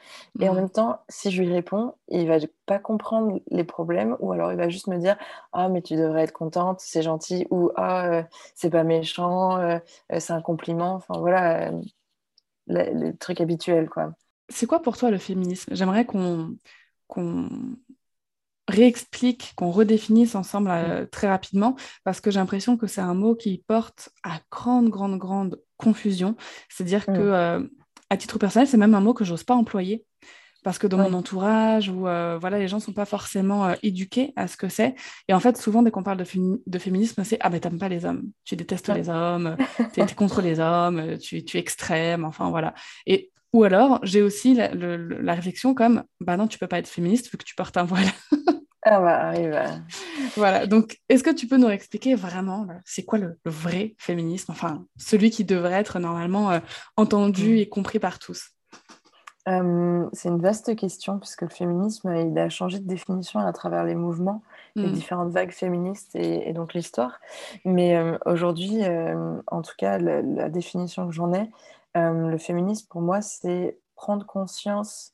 Et 0.41 0.49
en 0.49 0.55
même 0.55 0.71
temps, 0.71 1.01
si 1.09 1.31
je 1.31 1.43
lui 1.43 1.53
réponds, 1.53 1.95
il 2.09 2.27
va 2.27 2.39
pas 2.65 2.79
comprendre 2.79 3.39
les 3.51 3.65
problèmes 3.65 4.17
ou 4.21 4.33
alors 4.33 4.51
il 4.51 4.57
va 4.57 4.71
juste 4.71 4.87
me 4.87 4.99
dire, 4.99 5.17
ah 5.53 5.69
mais 5.69 5.83
tu 5.83 5.95
devrais 5.95 6.23
être 6.23 6.33
contente, 6.33 6.81
c'est 6.81 7.03
gentil, 7.03 7.47
ou 7.51 7.71
ah 7.77 8.07
euh, 8.07 8.23
c'est 8.55 8.71
pas 8.71 8.83
méchant, 8.83 9.59
euh, 9.59 9.79
euh, 10.13 10.21
c'est 10.21 10.33
un 10.33 10.41
compliment. 10.41 10.95
Enfin 10.95 11.19
voilà, 11.19 11.71
les, 12.67 13.17
trucs 13.19 13.41
habituels 13.43 13.91
quoi. 13.91 14.13
C'est 14.49 14.67
quoi 14.67 14.81
pour 14.81 14.97
toi 14.97 15.11
le 15.11 15.19
féminisme? 15.19 15.75
J'aimerais 15.75 16.07
qu'on 16.07 16.57
qu'on 17.07 17.49
réexplique, 18.69 19.55
qu'on 19.57 19.71
redéfinisse 19.71 20.35
ensemble 20.35 20.71
euh, 20.71 21.03
mm. 21.03 21.09
très 21.09 21.29
rapidement, 21.29 21.77
parce 22.05 22.21
que 22.21 22.31
j'ai 22.31 22.39
l'impression 22.39 22.77
que 22.77 22.87
c'est 22.87 23.01
un 23.01 23.15
mot 23.15 23.35
qui 23.35 23.65
porte 23.67 24.11
à 24.23 24.41
grande, 24.51 24.91
grande, 24.91 25.19
grande 25.19 25.61
confusion. 25.77 26.37
C'est-à-dire 26.69 27.05
mm. 27.09 27.17
que, 27.17 27.21
euh, 27.21 27.61
à 28.11 28.17
titre 28.17 28.39
personnel, 28.39 28.69
c'est 28.69 28.77
même 28.77 28.95
un 28.95 29.01
mot 29.01 29.15
que 29.15 29.25
j'ose 29.25 29.45
pas 29.45 29.55
employer. 29.55 30.05
Parce 30.65 30.77
que 30.77 30.89
dans 30.89 30.99
mon 30.99 31.15
entourage, 31.15 31.89
où 31.89 32.09
euh, 32.09 32.37
voilà, 32.39 32.59
les 32.59 32.67
gens 32.67 32.79
ne 32.79 32.83
sont 32.83 32.93
pas 32.93 33.05
forcément 33.05 33.73
éduqués 33.85 34.33
à 34.35 34.49
ce 34.49 34.57
que 34.57 34.69
c'est. 34.69 34.97
Et 35.29 35.33
en 35.33 35.39
fait, 35.39 35.57
souvent, 35.57 35.83
dès 35.83 35.93
qu'on 35.93 36.03
parle 36.03 36.19
de, 36.19 36.79
féminisme, 36.79 37.25
c'est 37.25 37.39
Ah, 37.41 37.49
ben, 37.49 37.61
t'aimes 37.61 37.79
pas 37.79 37.89
les 37.89 38.05
hommes, 38.05 38.25
tu 38.45 38.57
détestes 38.57 38.89
les 38.89 39.09
hommes, 39.09 39.57
tu 39.95 40.01
es, 40.01 40.07
contre 40.15 40.43
les 40.43 40.59
hommes, 40.59 41.17
tu, 41.19 41.45
tu 41.45 41.57
es 41.57 41.61
extrême, 41.61 42.25
enfin 42.25 42.51
voilà. 42.51 42.75
Et 43.07 43.31
ou 43.53 43.65
alors, 43.65 44.01
j'ai 44.03 44.21
aussi 44.21 44.55
la, 44.55 45.35
réflexion 45.35 45.75
comme 45.75 46.05
Bah 46.21 46.37
non, 46.37 46.49
tu 46.49 46.59
peux 46.59 46.67
pas 46.67 46.79
être 46.79 46.89
féministe 46.89 47.31
vu 47.31 47.39
que 47.39 47.45
tu 47.45 47.55
portes 47.55 47.77
un 47.77 47.85
voile. 47.85 48.05
Ah 48.91 49.01
bah, 49.01 49.27
arrive. 49.27 49.55
voilà, 50.37 50.67
donc 50.67 50.99
est-ce 51.11 51.23
que 51.23 51.31
tu 51.31 51.47
peux 51.47 51.59
nous 51.59 51.69
expliquer 51.69 52.15
vraiment 52.15 52.67
c'est 52.87 53.05
quoi 53.05 53.19
le, 53.19 53.39
vrai 53.45 53.95
féminisme, 53.99 54.51
enfin 54.51 54.87
celui 54.97 55.31
qui 55.31 55.45
devrait 55.45 55.75
être 55.75 55.99
normalement 55.99 56.51
euh, 56.51 56.61
entendu 56.97 57.57
mm. 57.57 57.59
et 57.59 57.69
compris 57.69 57.99
par 57.99 58.19
tous 58.19 58.53
euh, 59.47 60.07
C'est 60.15 60.31
une 60.31 60.41
vaste 60.41 60.75
question 60.75 61.19
puisque 61.19 61.43
le 61.43 61.51
féminisme 61.51 62.15
il 62.17 62.39
a 62.39 62.49
changé 62.49 62.79
de 62.79 62.89
définition 62.89 63.41
à 63.41 63.53
travers 63.53 63.85
les 63.85 63.95
mouvements, 63.95 64.43
les 64.75 64.87
mm. 64.87 64.93
différentes 64.93 65.33
vagues 65.33 65.53
féministes 65.53 66.17
et, 66.17 66.55
donc 66.55 66.73
l'histoire. 66.73 67.21
Mais 67.67 67.95
euh, 67.95 68.17
aujourd'hui, 68.25 68.81
en 69.49 69.61
tout 69.61 69.75
cas, 69.77 69.99
la 69.99 70.49
définition 70.49 71.07
que 71.07 71.13
j'en 71.13 71.35
ai, 71.35 71.51
le 71.95 72.39
féminisme 72.39 72.87
pour 72.89 73.03
moi 73.03 73.21
c'est 73.21 73.77
prendre 73.97 74.25
conscience 74.25 75.13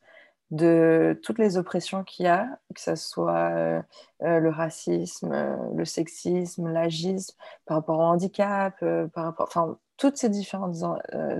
de 0.50 1.18
toutes 1.22 1.38
les 1.38 1.56
oppressions 1.56 2.04
qu'il 2.04 2.26
y 2.26 2.28
a, 2.28 2.46
que 2.74 2.80
ce 2.80 2.94
soit 2.94 3.50
euh, 3.50 3.82
euh, 4.22 4.38
le 4.38 4.50
racisme, 4.50 5.32
euh, 5.32 5.56
le 5.74 5.84
sexisme, 5.84 6.68
l'agisme, 6.68 7.34
par 7.66 7.78
rapport 7.78 7.98
au 7.98 8.02
handicap, 8.02 8.78
par 9.12 9.24
rapport, 9.24 9.46
enfin, 9.48 9.78
toutes 9.96 10.16
ces 10.16 10.28
différentes 10.28 10.76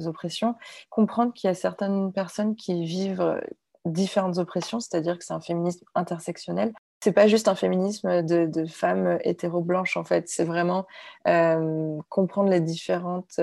oppressions, 0.07 0.55
comprendre 0.91 1.33
qu'il 1.33 1.49
y 1.49 1.51
a 1.51 1.55
certaines 1.55 2.13
personnes 2.13 2.57
qui 2.57 2.85
vivent 2.85 3.41
différentes 3.85 4.39
oppressions, 4.39 4.81
c'est-à-dire 4.81 5.19
que 5.19 5.25
c'est 5.25 5.35
un 5.35 5.41
féminisme 5.41 5.85
intersectionnel. 5.95 6.73
C'est 7.03 7.13
pas 7.13 7.27
juste 7.27 7.49
un 7.49 7.55
féminisme 7.55 8.23
de, 8.23 8.47
de 8.47 8.65
femmes 8.65 9.19
hétéro-blanches, 9.23 9.97
en 9.97 10.05
fait, 10.05 10.29
c'est 10.29 10.45
vraiment 10.45 10.87
comprendre 12.09 12.49
les 12.49 12.61
différentes 12.61 13.41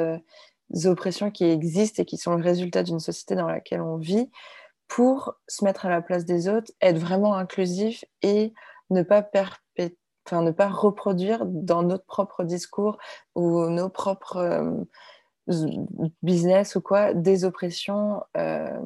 oppressions 0.86 1.30
qui 1.30 1.44
existent 1.44 2.02
et 2.02 2.06
qui 2.06 2.18
sont 2.18 2.36
le 2.36 2.44
résultat 2.44 2.84
d'une 2.84 3.00
société 3.00 3.36
dans 3.36 3.48
laquelle 3.48 3.82
on 3.82 3.98
vit 3.98 4.30
pour 4.92 5.36
se 5.48 5.64
mettre 5.64 5.86
à 5.86 5.90
la 5.90 6.02
place 6.02 6.26
des 6.26 6.50
autres, 6.50 6.70
être 6.82 6.98
vraiment 6.98 7.36
inclusif 7.36 8.04
et 8.24 8.54
ne 8.90 9.04
pas, 9.04 9.24
reproduire 10.68 11.46
dans 11.46 11.82
notre 11.82 12.06
propre 12.06 12.44
discours 12.44 12.98
ou 13.34 13.70
nos 13.70 13.88
propres 13.88 14.36
euh, 14.36 14.84
business 16.22 16.76
ou 16.76 16.82
quoi, 16.82 17.14
des 17.14 17.46
oppressions 17.46 18.24
euh, 18.38 18.80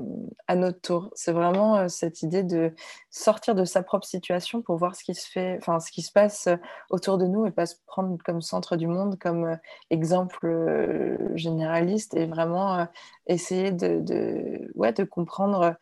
à 0.47 0.55
notre 0.55 0.79
tour. 0.79 1.11
C'est 1.13 1.33
vraiment 1.33 1.75
euh, 1.75 1.87
cette 1.87 2.21
idée 2.21 2.43
de 2.43 2.73
sortir 3.09 3.55
de 3.55 3.65
sa 3.65 3.83
propre 3.83 4.07
situation 4.07 4.61
pour 4.61 4.77
voir 4.77 4.95
ce 4.95 5.03
qui 5.03 5.15
se 5.15 5.29
fait, 5.29 5.57
enfin 5.59 5.79
ce 5.79 5.91
qui 5.91 6.01
se 6.01 6.11
passe 6.11 6.47
autour 6.89 7.17
de 7.17 7.25
nous 7.25 7.45
et 7.45 7.51
pas 7.51 7.65
se 7.65 7.75
prendre 7.85 8.17
comme 8.23 8.41
centre 8.41 8.77
du 8.77 8.87
monde, 8.87 9.19
comme 9.19 9.57
exemple 9.89 11.29
généraliste 11.35 12.15
et 12.15 12.25
vraiment 12.25 12.87
essayer 13.27 13.71
de, 13.71 14.71
ouais, 14.75 14.93
de 14.93 15.03
comprendre 15.03 15.75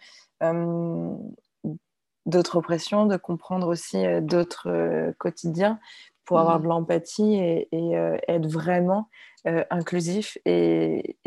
d'autres 2.25 2.57
oppressions, 2.57 3.05
de 3.05 3.17
comprendre 3.17 3.67
aussi 3.67 4.03
d'autres 4.21 5.13
quotidiens 5.17 5.79
pour 6.25 6.39
avoir 6.39 6.59
mmh. 6.59 6.63
de 6.63 6.67
l'empathie 6.67 7.35
et, 7.35 7.93
être 8.27 8.47
vraiment 8.47 9.09
inclusif 9.45 10.37
et, 10.45 11.17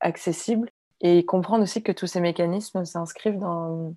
accessible. 0.00 0.70
Et 1.02 1.26
comprendre 1.26 1.62
aussi 1.62 1.82
que 1.82 1.92
tous 1.92 2.06
ces 2.06 2.20
mécanismes 2.20 2.84
s'inscrivent 2.86 3.38
dans 3.38 3.94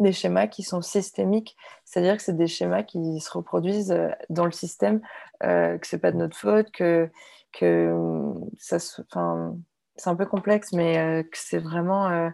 des 0.00 0.12
schémas 0.12 0.46
qui 0.46 0.62
sont 0.62 0.80
systémiques, 0.80 1.54
c'est-à-dire 1.84 2.16
que 2.16 2.22
c'est 2.22 2.36
des 2.36 2.46
schémas 2.46 2.82
qui 2.82 3.20
se 3.20 3.30
reproduisent 3.30 3.94
dans 4.30 4.46
le 4.46 4.50
système, 4.50 5.00
que 5.40 5.78
c'est 5.82 5.98
pas 5.98 6.12
de 6.12 6.16
notre 6.16 6.36
faute, 6.36 6.70
que, 6.70 7.10
que 7.52 7.94
ça, 8.58 8.78
c'est 8.78 10.10
un 10.10 10.16
peu 10.16 10.26
complexe, 10.26 10.72
mais 10.72 11.24
que 11.30 11.38
c'est 11.38 11.58
vraiment 11.58 12.30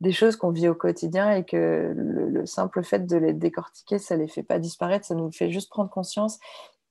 des 0.00 0.12
choses 0.12 0.36
qu'on 0.36 0.50
vit 0.50 0.68
au 0.68 0.74
quotidien 0.74 1.32
et 1.32 1.44
que 1.44 1.92
le, 1.96 2.46
simple 2.46 2.82
fait 2.82 3.06
de 3.06 3.16
les 3.16 3.32
décortiquer, 3.32 3.98
ça 3.98 4.16
ne 4.16 4.22
les 4.22 4.28
fait 4.28 4.42
pas 4.42 4.58
disparaître, 4.58 5.04
ça 5.04 5.14
nous 5.14 5.30
fait 5.32 5.50
juste 5.50 5.70
prendre 5.70 5.90
conscience 5.90 6.38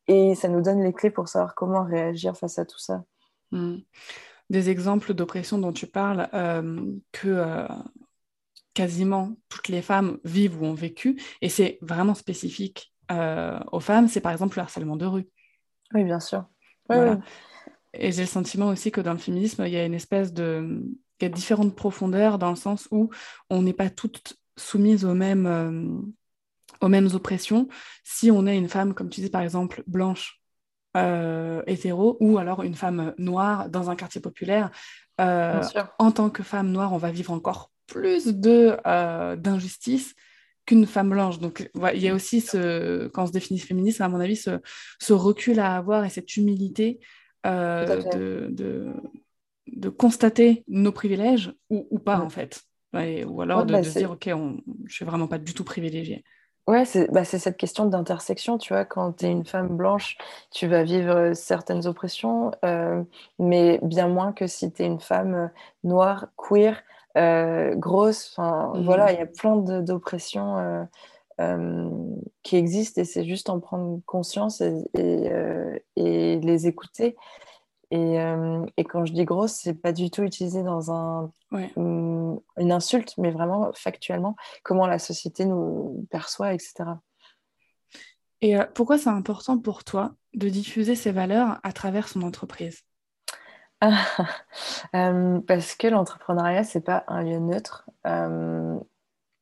et 0.08 0.36
ça 0.36 0.50
nous 0.50 0.62
donne 0.62 0.84
les 0.84 0.94
clés 0.94 1.10
pour 1.10 1.28
savoir 1.28 1.56
comment 1.56 1.84
réagir 1.84 2.36
face 2.36 2.60
à 2.60 2.66
tout 2.66 2.80
ça. 2.80 3.04
Hmm. 3.52 3.78
Des 4.50 4.70
exemples 4.70 5.14
d'oppression 5.14 5.58
dont 5.58 5.74
tu 5.74 5.88
parles, 5.88 6.30
euh, 6.34 6.86
que 7.12 7.28
euh, 7.28 7.68
quasiment 8.74 9.36
toutes 9.50 9.70
les 9.70 9.82
femmes 9.82 10.20
vivent 10.24 10.62
ou 10.62 10.66
ont 10.66 10.74
vécu, 10.74 11.22
et 11.42 11.50
c'est 11.50 11.78
vraiment 11.82 12.14
spécifique 12.14 12.94
euh, 13.12 13.60
aux 13.72 13.80
femmes, 13.80 14.08
c'est 14.08 14.22
par 14.22 14.32
exemple 14.32 14.58
le 14.58 14.64
harcèlement 14.64 14.96
de 14.96 15.06
rue. 15.06 15.28
Oui, 15.94 16.04
bien 16.04 16.20
sûr. 16.20 16.46
Et 17.94 18.12
j'ai 18.12 18.22
le 18.22 18.28
sentiment 18.28 18.68
aussi 18.68 18.92
que 18.92 19.02
dans 19.02 19.14
le 19.14 19.18
féminisme, 19.18 19.66
il 19.66 19.74
y 19.74 19.78
a 19.78 19.86
une 19.86 19.94
espèce 19.94 20.34
de 20.34 20.84
y 21.24 21.26
a 21.26 21.30
différentes 21.30 21.76
profondeurs 21.76 22.38
dans 22.38 22.50
le 22.50 22.56
sens 22.56 22.88
où 22.92 23.10
on 23.50 23.62
n'est 23.62 23.74
pas 23.74 23.90
toutes 23.90 24.38
soumises 24.58 25.06
aux 25.06 25.14
mêmes, 25.14 25.46
euh, 25.46 25.88
aux 26.82 26.90
mêmes 26.90 27.10
oppressions. 27.14 27.68
Si 28.04 28.32
on 28.32 28.46
est 28.46 28.58
une 28.58 28.70
femme, 28.70 28.94
comme 28.94 29.10
tu 29.10 29.22
dis 29.22 29.30
par 29.30 29.42
exemple, 29.42 29.84
blanche, 29.88 30.42
euh, 30.96 31.62
hétéro, 31.68 32.18
ou 32.20 32.38
alors 32.38 32.64
une 32.64 32.74
femme 32.74 33.14
noire 33.18 33.70
dans 33.70 33.90
un 33.90 33.96
quartier 33.96 34.22
populaire, 34.22 34.72
euh, 35.22 35.62
en 36.00 36.12
tant 36.12 36.30
que 36.30 36.44
femme 36.44 36.72
noire, 36.72 36.94
on 36.94 36.98
va 36.98 37.12
vivre 37.12 37.32
encore 37.32 37.72
plus 37.88 38.28
d'injustice 38.28 40.16
qu'une 40.66 40.86
femme 40.86 41.10
blanche. 41.10 41.40
Donc, 41.40 41.70
il 41.94 42.02
y 42.02 42.10
a 42.10 42.14
aussi, 42.14 42.42
ce, 42.42 43.08
quand 43.08 43.24
on 43.24 43.28
se 43.28 43.32
définit 43.32 43.60
féministe, 43.60 44.02
à 44.02 44.10
mon 44.10 44.20
avis, 44.20 44.36
ce, 44.36 44.60
ce 45.00 45.14
recul 45.14 45.60
à 45.60 45.78
avoir 45.78 46.04
et 46.04 46.10
cette 46.10 46.36
humilité 46.36 47.00
de, 47.46 48.94
de 49.74 49.90
constater 49.90 50.64
nos 50.68 50.92
privilèges 50.92 51.54
ou, 51.70 52.00
pas, 52.00 52.20
en 52.20 52.30
fait. 52.30 52.64
ou 52.94 53.42
alors 53.42 53.66
de, 53.66 53.74
bah, 53.74 53.82
dire, 53.82 54.12
OK, 54.12 54.30
on, 54.34 54.58
je 54.86 54.96
suis 54.96 55.06
vraiment 55.06 55.28
pas 55.28 55.38
du 55.38 55.54
tout 55.54 55.64
privilégiée. 55.64 56.24
Ouais, 56.68 56.84
bah, 57.12 57.24
c'est 57.24 57.40
cette 57.40 57.56
question 57.56 57.86
d'intersection, 57.86 58.58
tu 58.58 58.74
vois, 58.74 58.84
quand 58.84 59.14
tu 59.14 59.26
es 59.26 59.32
une 59.32 59.46
femme 59.46 59.78
blanche, 59.78 60.18
tu 60.52 60.68
vas 60.68 60.84
vivre 60.84 61.16
euh, 61.16 61.34
certaines 61.34 61.88
oppressions, 61.88 62.52
euh, 62.66 63.02
mais 63.40 63.80
bien 63.82 64.10
moins 64.10 64.34
que 64.34 64.48
si 64.48 64.70
tu 64.74 64.84
es 64.84 64.86
une 64.86 65.00
femme 65.00 65.34
euh, 65.34 65.48
noire, 65.86 66.28
queer, 66.36 66.84
grosse, 67.78 68.36
enfin 68.38 68.74
mmh. 68.76 68.84
voilà, 68.84 69.12
il 69.14 69.18
y 69.18 69.22
a 69.22 69.26
plein 69.26 69.56
d'oppressions 69.56 70.88
qui 72.44 72.58
existent 72.58 73.02
et 73.02 73.06
c'est 73.06 73.26
juste 73.26 73.50
en 73.50 73.60
prendre 73.60 74.02
conscience 74.06 74.62
et, 74.62 74.84
et 75.96 76.40
les 76.40 76.68
écouter. 76.68 77.16
Et, 77.92 78.20
euh, 78.20 78.66
et, 78.76 78.84
quand 78.84 79.06
je 79.06 79.14
dis 79.14 79.24
grosse, 79.24 79.54
c'est 79.54 79.74
pas 79.74 79.94
du 79.94 80.12
tout 80.12 80.24
utilisé 80.24 80.62
dans 80.62 80.92
un, 80.92 81.32
une 81.54 82.72
insulte, 82.72 83.14
mais 83.18 83.32
vraiment 83.32 83.72
factuellement, 83.74 84.36
comment 84.64 84.88
la 84.88 85.00
société 85.00 85.46
nous 85.46 86.06
perçoit, 86.12 86.54
etc. 86.54 87.00
Et 88.42 88.58
euh, 88.58 88.66
pourquoi 88.74 88.98
c'est 88.98 89.10
important 89.10 89.58
pour 89.58 89.84
toi 89.84 90.14
de 90.34 90.50
diffuser 90.50 90.96
ces 90.96 91.12
valeurs 91.12 91.60
à 91.64 91.72
travers 91.72 92.08
son 92.08 92.22
entreprise? 92.22 92.84
Euh, 94.96 95.40
Parce 95.42 95.76
que 95.76 95.88
l'entrepreneuriat, 95.88 96.64
c'est 96.64 96.82
pas 96.82 97.04
un 97.08 97.22
lieu 97.22 97.38
neutre 97.38 97.88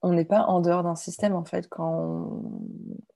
on 0.06 0.14
n'est 0.14 0.26
pas 0.26 0.44
en 0.44 0.60
dehors 0.60 0.84
d'un 0.84 0.96
système 0.96 1.36
en 1.36 1.44
fait 1.44 1.68
quand 1.68 2.30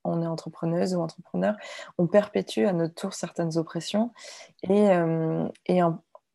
on, 0.03 0.21
est 0.23 0.27
entrepreneuse 0.27 0.95
ou 0.95 1.01
entrepreneur. 1.01 1.55
On 1.99 2.07
perpétue 2.07 2.65
à 2.65 2.73
notre 2.73 2.95
tour 2.95 3.13
certaines 3.13 3.57
oppressions 3.57 4.11
et, 4.63 4.89
euh, 4.89 5.47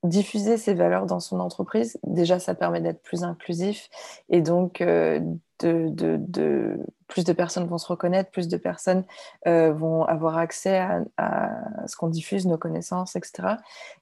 diffuser 0.05 0.57
ces 0.57 0.75
valeurs 0.75 1.07
dans 1.07 1.19
son 1.19 1.41
entreprise, 1.41 1.99
déjà 2.07 2.39
ça 2.39 2.55
permet 2.55 2.81
d'être 2.81 3.03
plus 3.03 3.25
inclusif 3.25 3.89
et 4.29 4.43
donc 4.43 4.81
euh, 4.81 5.19
de, 5.61 6.79
plus 7.07 7.25
de 7.25 7.33
personnes 7.33 7.67
vont 7.67 7.79
se 7.79 7.87
reconnaître, 7.87 8.31
plus 8.31 8.49
de 8.49 8.57
personnes 8.57 9.05
euh, 9.47 9.73
vont 9.73 10.05
avoir 10.05 10.39
accès 10.39 10.85
à, 11.17 11.51
ce 11.87 11.97
qu'on 11.97 12.09
diffuse, 12.09 12.47
nos 12.47 12.59
connaissances, 12.59 13.17
etc. 13.17 13.57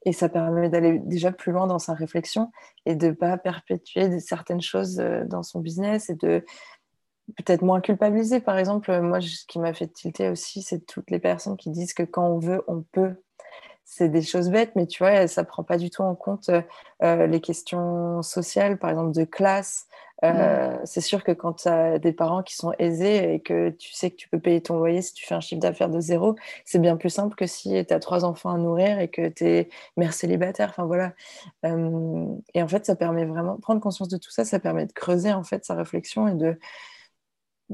Et 0.05 0.13
ça 0.13 0.29
permet 0.29 0.69
d'aller 0.69 0.99
déjà 1.01 1.33
plus 1.33 1.53
loin 1.53 1.67
dans 1.67 1.79
sa 1.79 1.95
réflexion 1.95 2.51
et 2.87 2.95
de 2.95 3.09
ne 3.09 3.13
pas 3.13 3.37
perpétuer 3.37 4.21
certaines 4.21 4.63
choses 4.63 5.01
euh, 5.01 5.25
dans 5.25 5.43
son 5.43 5.61
business 5.61 6.11
et 6.11 6.15
de 6.15 6.45
peut-être 7.37 7.63
moins 7.63 7.81
culpabiliser. 7.81 8.41
Par 8.41 8.59
exemple, 8.59 9.01
moi, 9.01 9.21
ce 9.21 9.47
qui 9.47 9.59
m'a 9.59 9.73
fait 9.73 9.89
tilter 9.89 10.29
aussi, 10.29 10.63
c'est 10.63 10.85
toutes 10.87 11.11
les 11.11 11.21
personnes 11.21 11.57
qui 11.57 11.71
disent 11.71 11.95
que 11.95 12.03
quand 12.03 12.27
on 12.27 12.39
veut, 12.39 12.63
on 12.67 12.83
peut 12.83 13.15
c'est 13.85 14.09
des 14.09 14.23
choses 14.23 14.51
bêtes, 14.51 14.73
mais 14.75 14.87
tu 14.87 15.03
vois, 15.03 15.27
ça 15.27 15.45
prend 15.45 15.65
pas 15.65 15.77
du 15.77 15.91
tout 15.91 16.03
en 16.03 16.15
compte 16.15 16.51
euh, 17.03 17.27
les 17.27 17.41
questions 17.41 18.23
sociales, 18.23 18.79
par 18.79 18.91
exemple 18.91 19.13
de 19.13 19.25
classe. 19.25 19.87
Euh, 20.25 20.77
mm. 20.77 20.81
C'est 20.85 21.01
sûr 21.01 21.25
que 21.25 21.33
quand 21.33 21.55
tu 21.55 21.69
as 21.69 21.99
des 21.99 22.13
parents 22.13 22.43
qui 22.43 22.55
sont 22.55 22.73
aisés 22.79 23.35
et 23.35 23.41
que 23.41 23.71
tu 23.71 23.93
sais 23.93 24.11
que 24.11 24.17
tu 24.17 24.29
peux 24.29 24.39
payer 24.39 24.63
ton 24.63 24.77
loyer 24.77 25.03
si 25.03 25.13
tu 25.15 25.27
fais 25.27 25.35
un 25.35 25.41
chiffre 25.41 25.61
d'affaires 25.61 25.91
de 25.91 26.01
zéro, 26.01 26.37
c'est 26.65 26.79
bien 26.79 26.97
plus 26.97 27.11
simple 27.11 27.35
que 27.35 27.47
si 27.47 27.85
tu 27.85 27.93
as 27.93 28.01
trois 28.01 28.25
enfants 28.25 28.51
à 28.51 28.59
nourrir 28.59 28.99
et 29.01 29.09
que 29.09 29.29
tu 29.29 29.45
es 29.45 29.69
mère 29.97 30.13
célibataire. 30.15 30.69
Enfin 30.71 30.85
voilà. 30.85 31.13
Euh, 31.67 32.27
et 32.55 32.63
en 32.63 32.69
fait, 32.69 32.87
ça 32.87 32.97
permet 32.97 33.25
vraiment 33.25 33.57
prendre 33.59 33.81
conscience 33.81 34.09
de 34.09 34.17
tout 34.17 34.31
ça, 34.31 34.45
ça 34.45 34.61
permet 34.61 34.87
de 34.87 34.93
creuser 34.93 35.33
en 35.33 35.43
fait 35.43 35.65
sa 35.65 35.75
réflexion 35.75 36.29
et 36.29 36.35
de 36.35 36.59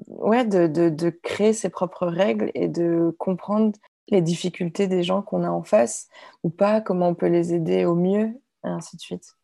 ouais, 0.06 0.44
de, 0.44 0.66
de, 0.66 0.88
de 0.88 1.10
créer 1.10 1.52
ses 1.52 1.68
propres 1.68 2.06
règles 2.06 2.50
et 2.54 2.68
de 2.68 3.14
comprendre 3.18 3.72
les 4.08 4.22
difficultés 4.22 4.86
des 4.86 5.02
gens 5.02 5.22
qu'on 5.22 5.44
a 5.44 5.50
en 5.50 5.62
face 5.62 6.08
ou 6.42 6.50
pas, 6.50 6.80
comment 6.80 7.08
on 7.08 7.14
peut 7.14 7.26
les 7.26 7.54
aider 7.54 7.84
au 7.84 7.94
mieux, 7.94 8.40
et 8.64 8.68
ainsi 8.68 8.96
de 8.96 9.00
suite. 9.00 9.34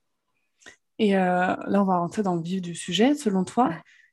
Et 0.98 1.16
euh, 1.16 1.20
là, 1.20 1.82
on 1.82 1.84
va 1.84 1.98
rentrer 1.98 2.22
dans 2.22 2.36
le 2.36 2.42
vif 2.42 2.62
du 2.62 2.74
sujet. 2.74 3.14
Selon 3.14 3.44
toi, 3.44 3.70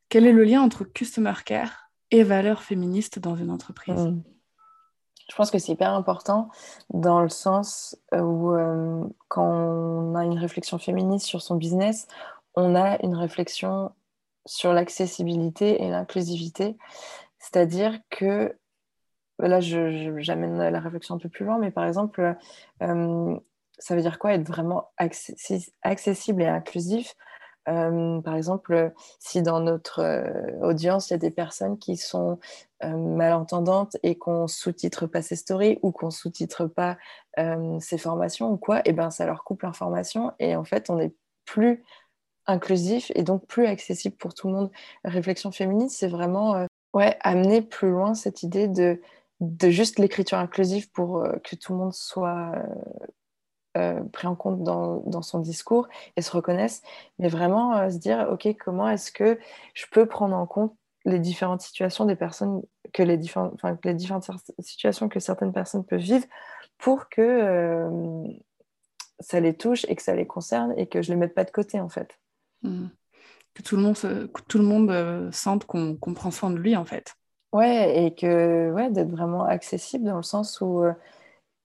quel 0.08 0.26
est 0.26 0.32
le 0.32 0.44
lien 0.44 0.62
entre 0.62 0.84
Customer 0.84 1.34
Care 1.44 1.90
et 2.10 2.22
valeurs 2.22 2.62
féministes 2.62 3.18
dans 3.18 3.36
une 3.36 3.50
entreprise? 3.50 4.06
Mm. 4.06 4.22
Je 5.30 5.36
pense 5.36 5.50
que 5.50 5.58
c'est 5.58 5.72
hyper 5.72 5.94
important 5.94 6.50
dans 6.90 7.20
le 7.20 7.28
sens 7.28 7.96
où 8.12 8.50
euh, 8.50 9.04
quand 9.28 9.46
on 9.46 10.14
a 10.14 10.24
une 10.24 10.38
réflexion 10.38 10.78
féministe 10.78 11.26
sur 11.26 11.40
son 11.40 11.56
business, 11.56 12.06
on 12.54 12.74
a 12.74 13.02
une 13.02 13.14
réflexion 13.14 13.92
sur 14.44 14.72
l'accessibilité 14.72 15.82
et 15.82 15.88
l'inclusivité. 15.88 16.76
C'est-à-dire 17.38 17.98
que, 18.10 18.56
là, 19.48 19.60
j'amène 19.60 20.58
la 20.58 20.80
réflexion 20.80 21.14
un 21.16 21.18
peu 21.18 21.28
plus 21.28 21.44
loin, 21.44 21.58
mais 21.58 21.70
par 21.70 21.84
exemple, 21.86 22.36
euh, 22.82 23.36
ça 23.78 23.94
veut 23.94 24.02
dire 24.02 24.18
quoi 24.18 24.34
être 24.34 24.46
vraiment 24.46 24.90
accessible 24.96 26.42
et 26.42 26.46
inclusif? 26.46 27.14
Euh, 27.68 28.20
par 28.20 28.34
exemple, 28.34 28.92
si 29.20 29.40
dans 29.40 29.60
notre 29.60 30.00
euh, 30.00 30.68
audience, 30.68 31.10
il 31.10 31.12
y 31.12 31.14
a 31.14 31.18
des 31.18 31.30
personnes 31.30 31.78
qui 31.78 31.96
sont 31.96 32.38
malentendantes 32.84 33.96
et 34.02 34.18
qu'on 34.18 34.48
sous-titre 34.48 35.06
pas 35.06 35.22
ces 35.22 35.36
stories 35.36 35.78
ou 35.82 35.92
qu'on 35.92 36.10
sous-titre 36.10 36.66
pas 36.66 36.96
ces 37.78 37.96
formations 37.96 38.50
ou 38.50 38.56
quoi, 38.56 38.80
et 38.80 38.82
eh 38.86 38.92
ben 38.92 39.10
ça 39.10 39.24
leur 39.24 39.44
coupe 39.44 39.62
l'information 39.62 40.32
et 40.40 40.56
en 40.56 40.64
fait, 40.64 40.90
on 40.90 40.96
n'est 40.96 41.14
plus 41.44 41.84
inclusif 42.46 43.12
et 43.14 43.22
donc 43.22 43.46
plus 43.46 43.66
accessible 43.66 44.16
pour 44.16 44.34
tout 44.34 44.48
le 44.48 44.54
monde. 44.54 44.70
Réflexion 45.04 45.52
féministe, 45.52 45.96
c'est 45.98 46.08
vraiment 46.08 46.54
euh, 46.56 46.66
ouais, 46.94 47.16
amener 47.20 47.62
plus 47.62 47.90
loin 47.90 48.14
cette 48.14 48.42
idée 48.42 48.68
de, 48.68 49.00
de 49.42 49.70
juste 49.70 49.98
l'écriture 49.98 50.38
inclusive 50.38 50.90
pour 50.92 51.18
euh, 51.18 51.36
que 51.44 51.56
tout 51.56 51.72
le 51.72 51.78
monde 51.78 51.92
soit 51.92 52.52
euh, 53.76 54.02
pris 54.12 54.26
en 54.26 54.34
compte 54.34 54.62
dans, 54.62 54.98
dans, 55.06 55.22
son 55.22 55.40
discours 55.40 55.88
et 56.16 56.22
se 56.22 56.30
reconnaisse, 56.30 56.82
mais 57.18 57.28
vraiment 57.28 57.90
se 57.90 57.98
dire, 57.98 58.28
OK, 58.30 58.48
comment 58.58 58.88
est-ce 58.88 59.12
que 59.12 59.38
je 59.74 59.84
peux 59.90 60.06
prendre 60.06 60.36
en 60.36 60.46
compte 60.46 60.74
les 61.04 61.18
différentes 61.18 61.62
situations 61.62 62.04
des 62.04 62.16
personnes, 62.16 62.62
que 62.92 63.02
les, 63.02 63.16
différentes, 63.18 63.60
les 63.84 63.94
différentes 63.94 64.30
situations 64.60 65.08
que 65.08 65.18
certaines 65.20 65.52
personnes 65.52 65.84
peuvent 65.84 65.98
vivre 65.98 66.26
pour 66.78 67.08
que 67.08 68.24
ça 69.18 69.40
les 69.40 69.54
touche 69.54 69.84
et 69.88 69.96
que 69.96 70.02
ça 70.02 70.14
les 70.14 70.26
concerne 70.26 70.74
et 70.76 70.86
que 70.86 71.02
je 71.02 71.10
les 71.10 71.16
mette 71.16 71.34
pas 71.34 71.44
de 71.44 71.50
côté 71.50 71.80
en 71.80 71.88
fait. 71.88 72.18
Mm. 72.62 72.86
Que 73.54 73.62
tout 73.62 73.76
le 73.76 73.82
monde, 73.82 73.96
tout 74.48 74.58
le 74.58 74.64
monde 74.64 74.90
euh, 74.90 75.30
sente 75.30 75.66
qu'on 75.66 75.96
prend 76.14 76.30
soin 76.30 76.50
de 76.50 76.56
lui, 76.56 76.74
en 76.74 76.84
fait. 76.84 77.14
Ouais, 77.52 78.04
et 78.04 78.14
que 78.14 78.72
ouais, 78.72 78.90
d'être 78.90 79.10
vraiment 79.10 79.44
accessible 79.44 80.06
dans 80.06 80.16
le 80.16 80.22
sens 80.22 80.60
où 80.60 80.82
euh, 80.82 80.92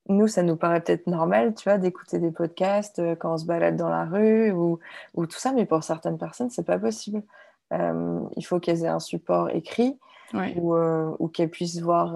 nous, 0.10 0.28
ça 0.28 0.44
nous 0.44 0.58
paraît 0.58 0.82
peut-être 0.82 1.08
normal, 1.08 1.54
tu 1.56 1.70
vois, 1.70 1.78
d'écouter 1.78 2.20
des 2.20 2.32
podcasts 2.32 3.00
euh, 3.00 3.16
quand 3.16 3.34
on 3.34 3.38
se 3.38 3.46
balade 3.46 3.78
dans 3.78 3.90
la 3.90 4.06
rue 4.06 4.52
ou, 4.52 4.80
ou, 5.16 5.26
tout 5.26 5.40
ça, 5.40 5.54
mais 5.54 5.66
pour 5.66 5.84
certaines 5.84 6.18
personnes, 6.18 6.50
c'est 6.50 6.66
pas 6.66 6.80
possible. 6.80 7.24
il 7.72 8.46
faut 8.46 8.60
qu'elles 8.60 8.84
aient 8.84 8.88
un 8.88 9.00
support 9.00 9.50
écrit 9.50 9.98
ou, 10.34 10.76
ou 10.76 11.28
qu'elles 11.30 11.50
puissent 11.50 11.82
voir, 11.82 12.16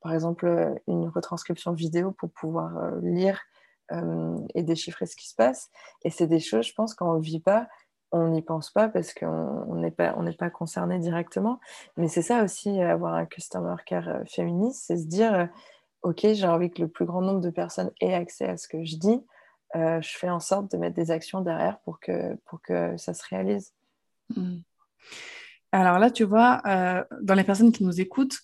par 0.00 0.14
exemple, 0.14 0.74
une 0.88 1.08
retranscription 1.08 1.72
vidéo 1.72 2.10
pour 2.12 2.30
pouvoir 2.30 2.92
lire 3.02 3.38
euh, 3.92 4.38
et 4.54 4.62
déchiffrer 4.62 5.06
ce 5.06 5.16
qui 5.16 5.28
se 5.28 5.34
passe. 5.34 5.70
Et 6.02 6.10
c'est 6.10 6.26
des 6.26 6.40
choses, 6.40 6.66
je 6.66 6.72
pense, 6.72 6.94
quand 6.94 7.12
on 7.12 7.18
ne 7.18 7.22
vit 7.22 7.40
pas, 7.40 7.68
on 8.12 8.28
n'y 8.28 8.42
pense 8.42 8.70
pas 8.70 8.88
parce 8.88 9.14
qu'on 9.14 9.74
n'est 9.74 9.90
pas, 9.90 10.14
on 10.16 10.30
pas 10.32 10.50
concerné 10.50 10.98
directement. 10.98 11.60
Mais 11.96 12.08
c'est 12.08 12.22
ça 12.22 12.44
aussi, 12.44 12.80
avoir 12.80 13.14
un 13.14 13.26
customer 13.26 13.76
care 13.86 14.08
euh, 14.08 14.24
féministe, 14.26 14.84
c'est 14.86 14.98
se 14.98 15.06
dire, 15.06 15.34
euh, 15.34 15.46
OK, 16.02 16.20
j'ai 16.32 16.46
envie 16.46 16.70
que 16.70 16.82
le 16.82 16.88
plus 16.88 17.06
grand 17.06 17.22
nombre 17.22 17.40
de 17.40 17.50
personnes 17.50 17.90
aient 18.00 18.14
accès 18.14 18.46
à 18.46 18.56
ce 18.56 18.68
que 18.68 18.84
je 18.84 18.96
dis. 18.96 19.20
je 19.74 20.16
fais 20.18 20.28
en 20.28 20.40
sorte 20.40 20.70
de 20.72 20.76
mettre 20.76 20.96
des 20.96 21.10
actions 21.10 21.40
derrière 21.40 21.78
pour 21.80 22.00
que, 22.00 22.34
pour 22.44 22.60
que 22.60 22.96
ça 22.96 23.14
se 23.14 23.22
réalise. 23.30 23.72
Mmh. 24.36 24.58
Alors 25.70 25.98
là, 25.98 26.10
tu 26.10 26.24
vois, 26.24 26.60
dans 27.22 27.34
les 27.34 27.44
personnes 27.44 27.70
qui 27.70 27.84
nous 27.84 28.00
écoutent, 28.00 28.40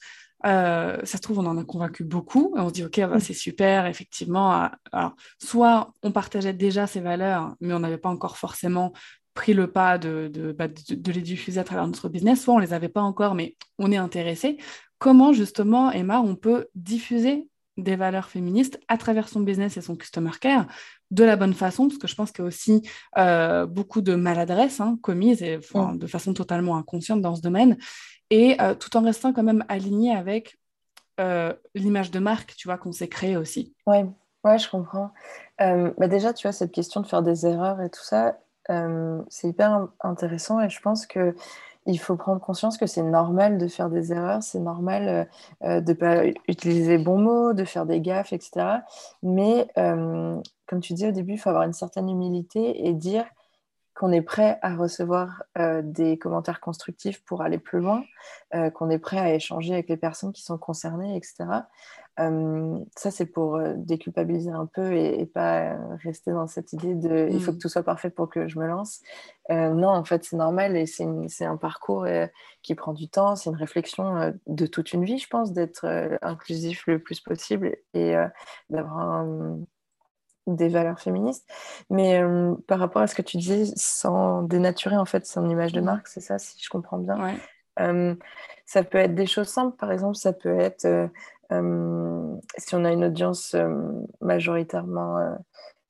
euh, 0.46 0.98
ça 1.04 1.16
se 1.16 1.22
trouve, 1.22 1.40
on 1.40 1.46
en 1.46 1.58
a 1.58 1.64
convaincu 1.64 2.04
beaucoup. 2.04 2.54
On 2.56 2.68
se 2.68 2.74
dit, 2.74 2.84
OK, 2.84 3.00
bah, 3.00 3.16
mm. 3.16 3.20
c'est 3.20 3.34
super, 3.34 3.86
effectivement. 3.86 4.62
Euh, 4.62 4.68
alors, 4.92 5.14
soit 5.38 5.92
on 6.02 6.12
partageait 6.12 6.52
déjà 6.52 6.86
ces 6.86 7.00
valeurs, 7.00 7.54
mais 7.60 7.74
on 7.74 7.80
n'avait 7.80 7.98
pas 7.98 8.08
encore 8.08 8.36
forcément 8.36 8.92
pris 9.38 9.54
le 9.54 9.70
pas 9.70 9.98
de, 9.98 10.28
de, 10.34 10.50
bah, 10.50 10.66
de, 10.66 11.12
les 11.12 11.20
diffuser 11.20 11.60
à 11.60 11.64
travers 11.64 11.86
notre 11.86 12.08
business, 12.08 12.42
soit 12.42 12.54
on 12.54 12.56
ne 12.58 12.64
les 12.64 12.72
avait 12.72 12.88
pas 12.88 13.02
encore, 13.02 13.36
mais 13.36 13.54
on 13.78 13.92
est 13.92 13.96
intéressé. 13.96 14.58
Comment, 14.98 15.32
justement, 15.32 15.92
Emma, 15.92 16.18
on 16.18 16.34
peut 16.34 16.66
diffuser 16.74 17.48
des 17.76 17.94
valeurs 17.94 18.28
féministes 18.28 18.80
à 18.88 18.98
travers 18.98 19.28
son 19.28 19.38
business 19.38 19.76
et 19.76 19.80
son 19.80 19.94
customer 19.94 20.32
care 20.40 20.66
de 21.12 21.22
la 21.22 21.36
bonne 21.36 21.54
façon, 21.54 21.86
parce 21.86 21.98
que 21.98 22.08
je 22.08 22.16
pense 22.16 22.32
qu'il 22.32 22.42
y 22.42 22.46
a 22.46 22.48
aussi 22.48 22.82
euh, 23.16 23.64
beaucoup 23.64 24.00
de 24.00 24.16
maladresses 24.16 24.80
hein, 24.80 24.98
commises 25.02 25.40
et, 25.40 25.58
mm. 25.72 25.98
de 25.98 26.06
façon 26.08 26.34
totalement 26.34 26.76
inconsciente 26.76 27.22
dans 27.22 27.36
ce 27.36 27.40
domaine 27.40 27.78
et 28.30 28.60
euh, 28.60 28.74
tout 28.74 28.96
en 28.96 29.02
restant 29.02 29.32
quand 29.32 29.44
même 29.44 29.64
aligné 29.68 30.16
avec 30.16 30.58
euh, 31.20 31.54
l'image 31.76 32.10
de 32.10 32.18
marque, 32.18 32.56
tu 32.56 32.66
vois, 32.66 32.76
qu'on 32.76 32.90
s'est 32.90 33.06
créé 33.06 33.36
aussi. 33.36 33.72
Oui, 33.86 33.98
ouais, 34.42 34.58
je 34.58 34.68
comprends. 34.68 35.12
Bah 35.60 36.08
déjà, 36.08 36.32
tu 36.32 36.42
vois, 36.48 36.52
cette 36.52 36.72
question 36.72 37.02
de 37.02 37.06
faire 37.06 37.22
des 37.22 37.46
erreurs 37.46 37.80
et 37.80 37.90
tout 37.90 38.02
ça, 38.02 38.36
c'est 39.28 39.48
hyper 39.48 39.88
intéressant 40.00 40.60
et 40.60 40.68
je 40.68 40.80
pense 40.80 41.06
que 41.06 41.34
il 41.86 41.98
faut 41.98 42.16
prendre 42.16 42.40
conscience 42.40 42.76
que 42.76 42.86
c'est 42.86 43.02
normal 43.02 43.56
de 43.56 43.66
faire 43.66 43.88
des 43.88 44.12
erreurs, 44.12 44.42
c'est 44.42 44.60
normal 44.60 45.26
de 45.62 45.80
ne 45.80 45.92
pas 45.94 46.26
utiliser 46.46 46.98
les 46.98 47.02
bons 47.02 47.18
mots, 47.18 47.54
de 47.54 47.64
faire 47.64 47.86
des 47.86 48.00
gaffes, 48.00 48.34
etc. 48.34 48.82
Mais 49.22 49.68
comme 49.74 50.80
tu 50.82 50.92
dis 50.92 51.06
au 51.06 51.12
début, 51.12 51.34
il 51.34 51.38
faut 51.38 51.48
avoir 51.48 51.64
une 51.64 51.72
certaine 51.72 52.10
humilité 52.10 52.86
et 52.86 52.92
dire 52.92 53.24
qu'on 53.98 54.12
est 54.12 54.22
prêt 54.22 54.60
à 54.62 54.76
recevoir 54.76 55.42
euh, 55.58 55.82
des 55.82 56.18
commentaires 56.18 56.60
constructifs 56.60 57.24
pour 57.24 57.42
aller 57.42 57.58
plus 57.58 57.80
loin, 57.80 58.04
euh, 58.54 58.70
qu'on 58.70 58.90
est 58.90 59.00
prêt 59.00 59.18
à 59.18 59.34
échanger 59.34 59.72
avec 59.72 59.88
les 59.88 59.96
personnes 59.96 60.32
qui 60.32 60.42
sont 60.42 60.56
concernées, 60.56 61.16
etc. 61.16 61.46
Euh, 62.18 62.78
ça, 62.96 63.10
c'est 63.10 63.26
pour 63.26 63.60
déculpabiliser 63.76 64.50
un 64.50 64.66
peu 64.66 64.92
et, 64.92 65.26
pas 65.26 65.76
rester 66.02 66.32
dans 66.32 66.46
cette 66.46 66.72
idée 66.72 66.94
de 66.94 67.28
il 67.30 67.40
faut 67.40 67.52
mm. 67.52 67.54
que 67.56 67.60
tout 67.60 67.68
soit 67.68 67.82
parfait 67.82 68.10
pour 68.10 68.28
que 68.28 68.48
je 68.48 68.58
me 68.58 68.66
lance. 68.66 69.00
non, 69.50 69.88
en 69.88 70.04
fait, 70.04 70.24
c'est 70.24 70.36
normal 70.36 70.76
et 70.76 70.86
c'est 70.86 71.44
un 71.44 71.56
parcours 71.56 72.06
qui 72.62 72.74
prend 72.74 72.92
du 72.92 73.08
temps, 73.08 73.36
c'est 73.36 73.50
une 73.50 73.56
réflexion 73.56 74.34
de 74.46 74.66
toute 74.66 74.92
une 74.92 75.04
vie, 75.04 75.18
je 75.18 75.28
pense, 75.28 75.52
d'être 75.52 75.86
inclusif 76.22 76.86
le 76.86 76.98
plus 76.98 77.20
possible 77.20 77.76
et 77.94 78.14
d'avoir 78.70 79.24
des 80.48 80.68
valeurs 80.68 81.00
féministes. 81.00 81.46
Mais 81.90 82.20
euh, 82.20 82.54
par 82.66 82.78
rapport 82.78 83.02
à 83.02 83.06
ce 83.06 83.14
que 83.14 83.22
tu 83.22 83.36
disais, 83.36 83.64
sans 83.76 84.42
dénaturer 84.42 84.96
en 84.96 85.04
fait 85.04 85.26
son 85.26 85.48
image 85.48 85.72
de 85.72 85.80
marque, 85.80 86.08
c'est 86.08 86.20
ça, 86.20 86.38
si 86.38 86.56
je 86.62 86.68
comprends 86.68 86.98
bien? 86.98 87.36
Euh, 87.80 88.14
ça 88.66 88.82
peut 88.82 88.98
être 88.98 89.14
des 89.14 89.26
choses 89.26 89.48
simples, 89.48 89.76
par 89.76 89.92
exemple, 89.92 90.16
ça 90.16 90.32
peut 90.32 90.58
être 90.58 90.84
euh, 90.84 91.06
si 91.50 92.74
on 92.74 92.84
a 92.84 92.92
une 92.92 93.04
audience 93.04 93.56
majoritairement 94.20 95.38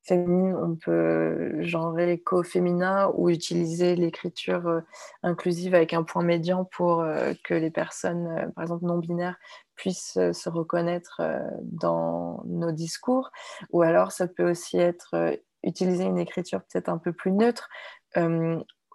féminine, 0.04 0.56
on 0.56 0.76
peut 0.76 1.60
genrer 1.62 2.18
co-féminin 2.20 3.12
ou 3.14 3.28
utiliser 3.28 3.96
l'écriture 3.96 4.82
inclusive 5.22 5.74
avec 5.74 5.92
un 5.92 6.02
point 6.02 6.22
médian 6.22 6.64
pour 6.64 7.04
que 7.44 7.54
les 7.54 7.70
personnes, 7.70 8.52
par 8.54 8.62
exemple 8.62 8.86
non 8.86 8.98
binaires, 8.98 9.36
puissent 9.78 10.18
euh, 10.18 10.34
se 10.34 10.50
reconnaître 10.50 11.20
euh, 11.20 11.38
dans 11.62 12.42
nos 12.44 12.72
discours. 12.72 13.30
Ou 13.70 13.80
alors, 13.80 14.12
ça 14.12 14.26
peut 14.26 14.50
aussi 14.50 14.76
être 14.76 15.14
euh, 15.14 15.34
utiliser 15.62 16.04
une 16.04 16.18
écriture 16.18 16.60
peut-être 16.60 16.90
un 16.90 16.98
peu 16.98 17.12
plus 17.12 17.32
neutre, 17.32 17.68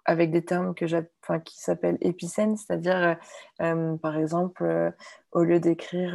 avec 0.04 0.30
des 0.30 0.44
termes 0.44 0.74
que 0.74 0.84
enfin, 1.22 1.40
qui 1.40 1.60
s'appellent 1.60 1.98
épicènes, 2.00 2.56
c'est-à-dire, 2.56 3.16
par 3.58 4.16
exemple, 4.16 4.92
au 5.32 5.42
lieu 5.42 5.60
d'écrire, 5.60 6.14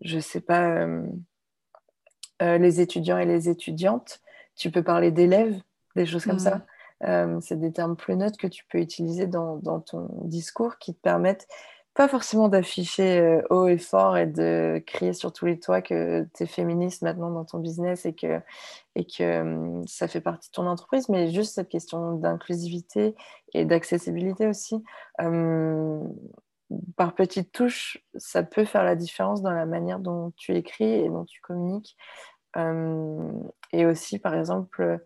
je 0.00 0.16
ne 0.16 0.20
sais 0.20 0.40
pas, 0.40 0.86
les 2.40 2.80
étudiants 2.80 3.18
et 3.18 3.26
les 3.26 3.48
étudiantes, 3.48 4.20
tu 4.56 4.70
peux 4.70 4.82
parler 4.82 5.10
d'élèves, 5.10 5.60
des 5.96 6.06
choses 6.06 6.24
comme 6.24 6.38
ça. 6.38 6.66
Mmh. 7.00 7.40
c'est 7.40 7.60
des 7.60 7.72
termes 7.72 7.96
plus 7.96 8.16
neutres 8.16 8.38
que 8.38 8.48
tu 8.48 8.64
peux 8.68 8.78
utiliser 8.78 9.28
dans, 9.28 9.56
dans 9.56 9.80
ton 9.80 10.08
discours 10.24 10.78
qui 10.78 10.94
te 10.94 11.00
permettent 11.00 11.46
pas 11.98 12.06
forcément 12.06 12.48
d'afficher 12.48 13.40
haut 13.50 13.66
et 13.66 13.76
fort 13.76 14.16
et 14.16 14.26
de 14.26 14.80
crier 14.86 15.12
sur 15.12 15.32
tous 15.32 15.46
les 15.46 15.58
toits 15.58 15.82
que 15.82 16.28
tu 16.32 16.44
es 16.44 16.46
féministe 16.46 17.02
maintenant 17.02 17.28
dans 17.32 17.44
ton 17.44 17.58
business 17.58 18.06
et 18.06 18.14
que, 18.14 18.40
et 18.94 19.04
que 19.04 19.82
ça 19.84 20.06
fait 20.06 20.20
partie 20.20 20.48
de 20.48 20.52
ton 20.52 20.68
entreprise, 20.68 21.08
mais 21.08 21.32
juste 21.32 21.56
cette 21.56 21.68
question 21.68 22.12
d'inclusivité 22.12 23.16
et 23.52 23.64
d'accessibilité 23.64 24.46
aussi. 24.46 24.80
Par 26.96 27.16
petites 27.16 27.50
touches, 27.50 27.98
ça 28.16 28.44
peut 28.44 28.64
faire 28.64 28.84
la 28.84 28.94
différence 28.94 29.42
dans 29.42 29.50
la 29.50 29.66
manière 29.66 29.98
dont 29.98 30.32
tu 30.36 30.54
écris 30.54 30.84
et 30.84 31.08
dont 31.08 31.24
tu 31.24 31.40
communiques. 31.40 31.96
Et 33.72 33.86
aussi, 33.86 34.20
par 34.20 34.36
exemple, 34.36 35.00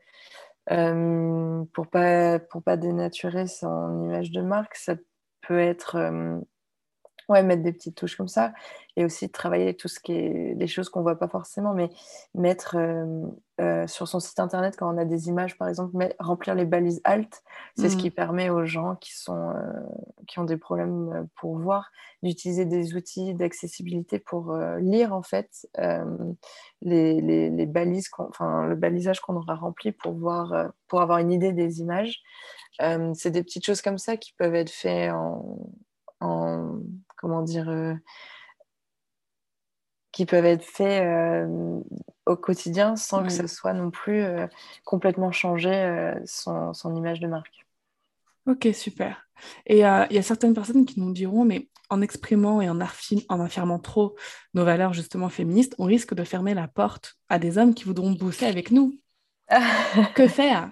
pour 0.66 1.86
pas 1.86 2.38
pour 2.38 2.62
pas 2.62 2.76
dénaturer 2.76 3.46
son 3.46 4.02
image 4.04 4.30
de 4.30 4.42
marque, 4.42 4.74
ça 4.74 4.94
peut 5.40 5.58
être 5.58 5.96
Ouais, 7.32 7.42
mettre 7.42 7.62
des 7.62 7.72
petites 7.72 7.94
touches 7.94 8.14
comme 8.14 8.28
ça. 8.28 8.52
Et 8.96 9.06
aussi 9.06 9.30
travailler 9.30 9.74
tout 9.74 9.88
ce 9.88 10.00
qui 10.00 10.12
est 10.12 10.54
les 10.54 10.66
choses 10.66 10.90
qu'on 10.90 11.00
voit 11.00 11.18
pas 11.18 11.28
forcément, 11.28 11.72
mais 11.72 11.88
mettre 12.34 12.76
euh, 12.76 13.22
euh, 13.58 13.86
sur 13.86 14.06
son 14.06 14.20
site 14.20 14.38
internet, 14.38 14.76
quand 14.76 14.94
on 14.94 14.98
a 14.98 15.06
des 15.06 15.28
images, 15.28 15.56
par 15.56 15.66
exemple, 15.66 15.96
remplir 16.18 16.54
les 16.54 16.66
balises 16.66 17.00
alt. 17.04 17.42
C'est 17.74 17.88
ce 17.88 17.96
mmh. 17.96 18.00
qui 18.00 18.10
permet 18.10 18.50
aux 18.50 18.66
gens 18.66 18.96
qui, 18.96 19.16
sont, 19.16 19.48
euh, 19.48 19.62
qui 20.28 20.40
ont 20.40 20.44
des 20.44 20.58
problèmes 20.58 21.26
pour 21.36 21.56
voir 21.56 21.90
d'utiliser 22.22 22.66
des 22.66 22.94
outils 22.94 23.32
d'accessibilité 23.32 24.18
pour 24.18 24.54
lire, 24.78 25.14
en 25.14 25.22
fait, 25.22 25.66
les, 26.82 27.20
les, 27.22 27.48
les, 27.48 27.66
balises, 27.66 28.10
enfin, 28.18 28.66
le 28.66 28.76
balisage 28.76 29.20
qu'on 29.20 29.36
aura 29.36 29.54
rempli 29.54 29.90
pour, 29.90 30.12
voir, 30.12 30.70
pour 30.86 31.00
avoir 31.00 31.18
une 31.18 31.32
idée 31.32 31.52
des 31.52 31.80
images. 31.80 32.20
c'est 32.78 33.30
des 33.30 33.42
petites 33.42 33.64
choses 33.64 33.80
comme 33.80 33.98
ça 33.98 34.18
qui 34.18 34.34
peuvent 34.34 34.54
être 34.54 34.70
faites 34.70 35.10
en 35.12 35.58
en 36.22 36.80
comment 37.22 37.42
dire 37.42 37.68
euh, 37.70 37.94
qui 40.10 40.26
peuvent 40.26 40.44
être 40.44 40.64
faits 40.64 41.04
euh, 41.04 41.80
au 42.26 42.36
quotidien 42.36 42.96
sans 42.96 43.22
que 43.22 43.30
ce 43.30 43.46
soit 43.46 43.72
non 43.72 43.90
plus 43.90 44.22
euh, 44.22 44.46
complètement 44.84 45.32
changé 45.32 46.12
son, 46.26 46.74
son, 46.74 46.94
image 46.94 47.20
de 47.20 47.28
marque. 47.28 47.64
Ok, 48.46 48.68
super. 48.74 49.26
Et 49.66 49.78
il 49.78 49.80
y 49.80 50.18
a 50.18 50.22
certaines 50.22 50.52
personnes 50.52 50.84
qui 50.84 51.00
nous 51.00 51.12
diront, 51.12 51.44
mais 51.44 51.68
en 51.88 52.02
exprimant 52.02 52.60
et 52.60 52.68
en, 52.68 52.78
en, 52.80 53.40
affirmant 53.40 53.78
trop 53.78 54.16
nos 54.54 54.64
valeurs 54.64 54.92
justement 54.92 55.28
féministes, 55.28 55.74
on 55.78 55.84
risque 55.84 56.14
de 56.14 56.24
fermer 56.24 56.54
la 56.54 56.68
porte 56.68 57.16
à 57.28 57.38
des 57.38 57.56
hommes 57.56 57.74
qui 57.74 57.84
voudront 57.84 58.12
bosser 58.12 58.46
avec 58.46 58.70
nous. 58.70 58.98
que 60.14 60.26
faire? 60.28 60.70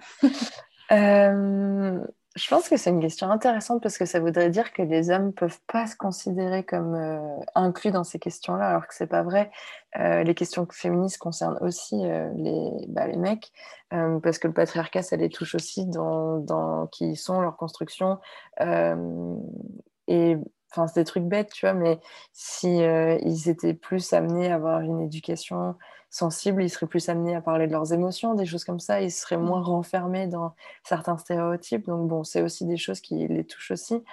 Je 2.35 2.47
pense 2.47 2.69
que 2.69 2.77
c'est 2.77 2.89
une 2.89 3.01
question 3.01 3.29
intéressante 3.29 3.83
parce 3.83 3.97
que 3.97 4.05
ça 4.05 4.21
voudrait 4.21 4.49
dire 4.49 4.71
que 4.71 4.81
les 4.81 5.09
hommes 5.09 5.27
ne 5.27 5.31
peuvent 5.31 5.59
pas 5.67 5.85
se 5.85 5.97
considérer 5.97 6.63
comme 6.63 6.95
euh, 6.95 7.19
inclus 7.55 7.91
dans 7.91 8.05
ces 8.05 8.19
questions-là, 8.19 8.69
alors 8.69 8.87
que 8.87 8.95
c'est 8.95 9.07
pas 9.07 9.23
vrai. 9.23 9.51
Euh, 9.99 10.23
les 10.23 10.33
questions 10.33 10.65
féministes 10.71 11.17
concernent 11.17 11.57
aussi 11.59 11.95
euh, 12.05 12.29
les, 12.35 12.87
bah, 12.87 13.07
les 13.07 13.17
mecs, 13.17 13.51
parce 13.89 14.39
que 14.39 14.47
le 14.47 14.53
patriarcat, 14.53 15.03
ça 15.03 15.17
les 15.17 15.27
touche 15.27 15.55
aussi 15.55 15.85
dans, 15.85 16.37
dans 16.37 16.87
qui 16.87 17.17
sont 17.17 17.41
leur 17.41 17.57
construction. 17.57 18.19
et 18.61 20.37
enfin, 20.71 20.87
c'est 20.87 21.01
des 21.01 21.03
trucs 21.03 21.25
bêtes, 21.25 21.51
tu 21.51 21.65
vois, 21.65 21.73
mais 21.73 21.99
si 22.31 22.77
ils 22.77 23.49
étaient 23.49 23.73
plus 23.73 24.13
amenés 24.13 24.49
à 24.49 24.55
avoir 24.55 24.79
une 24.79 25.01
éducation 25.01 25.75
sensibles, 26.11 26.61
ils 26.61 26.69
seraient 26.69 26.87
plus 26.87 27.09
amenés 27.09 27.35
à 27.35 27.41
parler 27.41 27.65
de 27.67 27.71
leurs 27.71 27.93
émotions, 27.93 28.35
des 28.35 28.45
choses 28.45 28.65
comme 28.65 28.81
ça, 28.81 29.01
ils 29.01 29.11
seraient 29.11 29.37
moins 29.37 29.61
renfermés 29.61 30.27
dans 30.27 30.53
certains 30.83 31.17
stéréotypes. 31.17 31.87
Donc 31.87 32.07
bon, 32.07 32.23
c'est 32.23 32.41
aussi 32.41 32.65
des 32.65 32.77
choses 32.77 32.99
qui 32.99 33.27
les 33.27 33.45
touchent 33.45 33.71
aussi. 33.71 34.03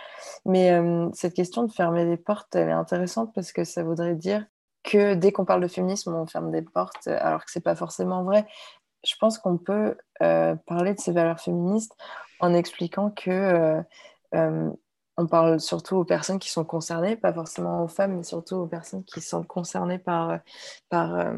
Mais 0.46 0.70
euh, 0.72 1.08
cette 1.12 1.34
question 1.34 1.64
de 1.64 1.72
fermer 1.72 2.04
les 2.04 2.16
portes, 2.16 2.54
elle 2.54 2.68
est 2.68 2.72
intéressante 2.72 3.34
parce 3.34 3.52
que 3.52 3.64
ça 3.64 3.82
voudrait 3.82 4.14
dire 4.14 4.46
que 4.84 5.14
dès 5.14 5.32
qu'on 5.32 5.44
parle 5.44 5.60
de 5.60 5.68
féminisme, 5.68 6.14
on 6.14 6.26
ferme 6.26 6.52
des 6.52 6.62
portes, 6.62 7.08
alors 7.08 7.44
que 7.44 7.50
c'est 7.50 7.60
pas 7.60 7.74
forcément 7.74 8.22
vrai. 8.22 8.46
Je 9.04 9.14
pense 9.20 9.38
qu'on 9.38 9.58
peut 9.58 9.96
euh, 10.22 10.54
parler 10.66 10.94
de 10.94 11.00
ces 11.00 11.12
valeurs 11.12 11.40
féministes 11.40 11.96
en 12.40 12.54
expliquant 12.54 13.10
que 13.10 13.82
euh, 14.34 14.70
on 15.18 15.26
parle 15.26 15.60
surtout 15.60 15.96
aux 15.96 16.04
personnes 16.04 16.38
qui 16.38 16.48
sont 16.48 16.64
concernées, 16.64 17.16
pas 17.16 17.34
forcément 17.34 17.82
aux 17.82 17.88
femmes, 17.88 18.16
mais 18.16 18.22
surtout 18.22 18.54
aux 18.54 18.66
personnes 18.66 19.04
qui 19.04 19.20
sont 19.20 19.42
concernées 19.42 19.98
par, 19.98 20.38
par 20.88 21.14
euh, 21.16 21.32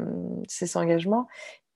ces 0.47 0.77
engagements. 0.77 1.27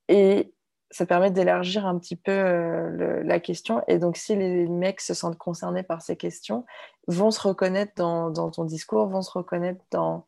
Et 0.08 0.54
ça 0.92 1.08
permet 1.08 1.32
d'élargir 1.32 1.88
un 1.88 1.98
petit 1.98 2.16
peu 2.16 2.32
euh, 2.32 3.24
la 3.24 3.40
question. 3.40 3.82
Et 3.88 3.98
donc, 3.98 4.18
si 4.18 4.36
les 4.36 4.68
mecs 4.68 5.02
se 5.02 5.16
sentent 5.16 5.40
concernés 5.40 5.82
par 5.82 6.04
ces 6.04 6.16
questions, 6.16 6.64
vont 7.08 7.32
se 7.32 7.42
reconnaître 7.42 7.94
dans, 7.96 8.50
ton 8.52 8.64
discours, 8.64 9.08
vont 9.08 9.22
se 9.22 9.32
reconnaître 9.32 9.84
dans, 9.92 10.26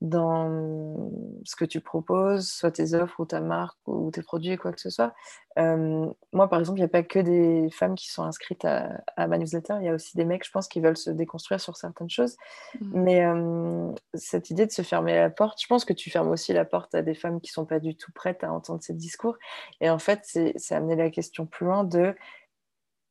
dans 0.00 1.10
ce 1.44 1.56
que 1.56 1.64
tu 1.64 1.80
proposes, 1.80 2.48
soit 2.48 2.70
tes 2.70 2.94
offres 2.94 3.20
ou 3.20 3.24
ta 3.24 3.40
marque 3.40 3.78
ou 3.86 4.10
tes 4.10 4.22
produits, 4.22 4.56
quoi 4.56 4.72
que 4.72 4.80
ce 4.80 4.90
soit. 4.90 5.14
Euh, 5.58 6.06
moi, 6.32 6.48
par 6.48 6.58
exemple, 6.58 6.78
il 6.78 6.82
n'y 6.82 6.86
a 6.86 6.88
pas 6.88 7.02
que 7.02 7.18
des 7.18 7.70
femmes 7.70 7.94
qui 7.94 8.10
sont 8.10 8.22
inscrites 8.22 8.64
à, 8.64 9.26
ma 9.26 9.38
newsletter, 9.38 9.76
il 9.80 9.86
y 9.86 9.88
a 9.88 9.94
aussi 9.94 10.16
des 10.16 10.24
mecs, 10.24 10.44
je 10.44 10.50
pense, 10.50 10.68
qui 10.68 10.80
veulent 10.80 10.96
se 10.96 11.10
déconstruire 11.10 11.60
sur 11.60 11.76
certaines 11.76 12.10
choses. 12.10 12.36
Mmh. 12.80 13.00
Mais 13.00 13.24
euh, 13.24 13.90
cette 14.14 14.50
idée 14.50 14.66
de 14.66 14.72
se 14.72 14.82
fermer 14.82 15.14
la 15.14 15.30
porte, 15.30 15.60
je 15.62 15.66
pense 15.66 15.84
que 15.84 15.92
tu 15.92 16.10
fermes 16.10 16.28
aussi 16.28 16.52
la 16.52 16.64
porte 16.64 16.94
à 16.94 17.02
des 17.02 17.14
femmes 17.14 17.40
qui 17.40 17.50
ne 17.50 17.54
sont 17.54 17.66
pas 17.66 17.80
du 17.80 17.96
tout 17.96 18.12
prêtes 18.12 18.44
à 18.44 18.52
entendre 18.52 18.82
ces 18.82 18.94
discours. 18.94 19.36
Et 19.80 19.88
en 19.88 19.98
fait, 19.98 20.20
c'est 20.24 20.74
amener 20.74 20.96
la 20.96 21.10
question 21.10 21.46
plus 21.46 21.66
loin 21.66 21.84
de 21.84 22.14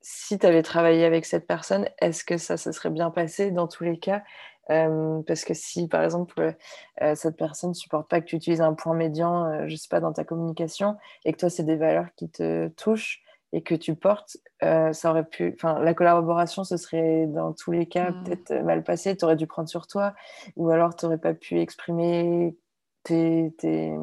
si 0.07 0.37
tu 0.37 0.45
avais 0.45 0.61
travaillé 0.61 1.03
avec 1.03 1.25
cette 1.25 1.47
personne, 1.47 1.89
est-ce 1.99 2.23
que 2.23 2.37
ça 2.37 2.57
se 2.57 2.71
serait 2.71 2.91
bien 2.91 3.09
passé 3.09 3.49
dans 3.49 3.67
tous 3.67 3.83
les 3.83 3.97
cas? 3.97 4.21
Euh, 4.69 5.23
parce 5.25 5.43
que 5.43 5.55
si, 5.55 5.87
par 5.87 6.03
exemple, 6.03 6.55
euh, 7.01 7.15
cette 7.15 7.35
personne 7.37 7.71
ne 7.71 7.73
supporte 7.73 8.07
pas 8.07 8.21
que 8.21 8.27
tu 8.27 8.35
utilises 8.35 8.61
un 8.61 8.75
point 8.75 8.93
médian, 8.93 9.45
euh, 9.45 9.63
je 9.65 9.75
sais 9.75 9.87
pas, 9.89 9.99
dans 9.99 10.13
ta 10.13 10.23
communication, 10.23 10.95
et 11.23 11.33
que 11.33 11.39
toi, 11.39 11.49
c'est 11.49 11.63
des 11.63 11.75
valeurs 11.75 12.05
qui 12.15 12.29
te 12.29 12.67
touchent 12.67 13.23
et 13.51 13.63
que 13.63 13.73
tu 13.73 13.95
portes, 13.95 14.37
ça 14.61 15.09
aurait 15.09 15.25
pu... 15.25 15.55
Enfin, 15.55 15.79
la 15.79 15.95
collaboration, 15.95 16.63
ce 16.63 16.77
serait, 16.77 17.25
dans 17.25 17.53
tous 17.53 17.71
les 17.71 17.87
cas, 17.87 18.11
mmh. 18.11 18.23
peut-être 18.23 18.53
mal 18.63 18.83
passé. 18.83 19.17
Tu 19.17 19.25
aurais 19.25 19.37
dû 19.37 19.47
prendre 19.47 19.69
sur 19.69 19.87
toi, 19.87 20.13
ou 20.55 20.69
alors 20.69 20.95
tu 20.95 21.05
n'aurais 21.05 21.17
pas 21.17 21.33
pu 21.33 21.59
exprimer 21.59 22.55
tes, 23.03 23.55
tes, 23.57 23.95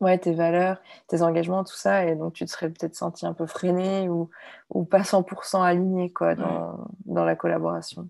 ouais, 0.00 0.18
tes 0.18 0.34
valeurs, 0.34 0.80
tes 1.08 1.22
engagements, 1.22 1.64
tout 1.64 1.74
ça, 1.76 2.06
et 2.06 2.16
donc 2.16 2.34
tu 2.34 2.44
te 2.44 2.50
serais 2.50 2.70
peut-être 2.70 2.94
senti 2.96 3.26
un 3.26 3.34
peu 3.34 3.46
freiné 3.46 4.08
ou, 4.08 4.30
ou 4.70 4.84
pas 4.84 5.04
100% 5.04 5.62
aligné 5.62 6.12
quoi, 6.12 6.34
dans, 6.34 6.78
dans 7.06 7.24
la 7.24 7.36
collaboration. 7.36 8.08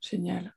Génial. 0.00 0.54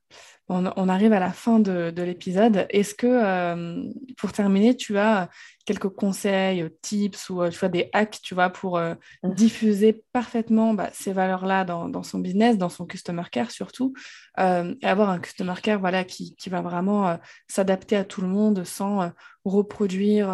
On, 0.53 0.89
arrive 0.89 1.13
à 1.13 1.19
la 1.19 1.31
fin 1.31 1.59
de, 1.59 1.93
l'épisode. 1.95 2.65
Est-ce 2.69 2.93
que, 2.93 3.07
euh, 3.07 3.83
pour 4.17 4.33
terminer, 4.33 4.75
tu 4.75 4.97
as 4.97 5.29
quelques 5.65 5.87
conseils, 5.87 6.69
tips 6.81 7.29
ou 7.29 7.41
euh, 7.41 7.49
tu 7.49 7.57
vois, 7.57 7.69
des 7.69 7.89
hacks 7.93 8.19
tu 8.21 8.33
vois, 8.33 8.49
pour 8.49 8.77
euh, 8.77 8.95
mmh. 9.23 9.33
diffuser 9.33 10.03
parfaitement 10.11 10.73
bah, 10.73 10.89
ces 10.91 11.13
valeurs-là 11.13 11.63
dans, 11.63 12.03
son 12.03 12.19
business, 12.19 12.57
dans 12.57 12.67
son 12.67 12.85
customer 12.85 13.23
care 13.31 13.49
surtout, 13.49 13.93
et 14.37 14.85
avoir 14.85 15.09
un 15.09 15.19
customer 15.19 15.55
care 15.63 15.79
voilà, 15.79 16.03
qui, 16.03 16.35
va 16.47 16.61
vraiment 16.61 17.17
s'adapter 17.47 17.95
à 17.95 18.03
tout 18.03 18.21
le 18.21 18.27
monde 18.27 18.65
sans 18.65 19.09
reproduire 19.45 20.29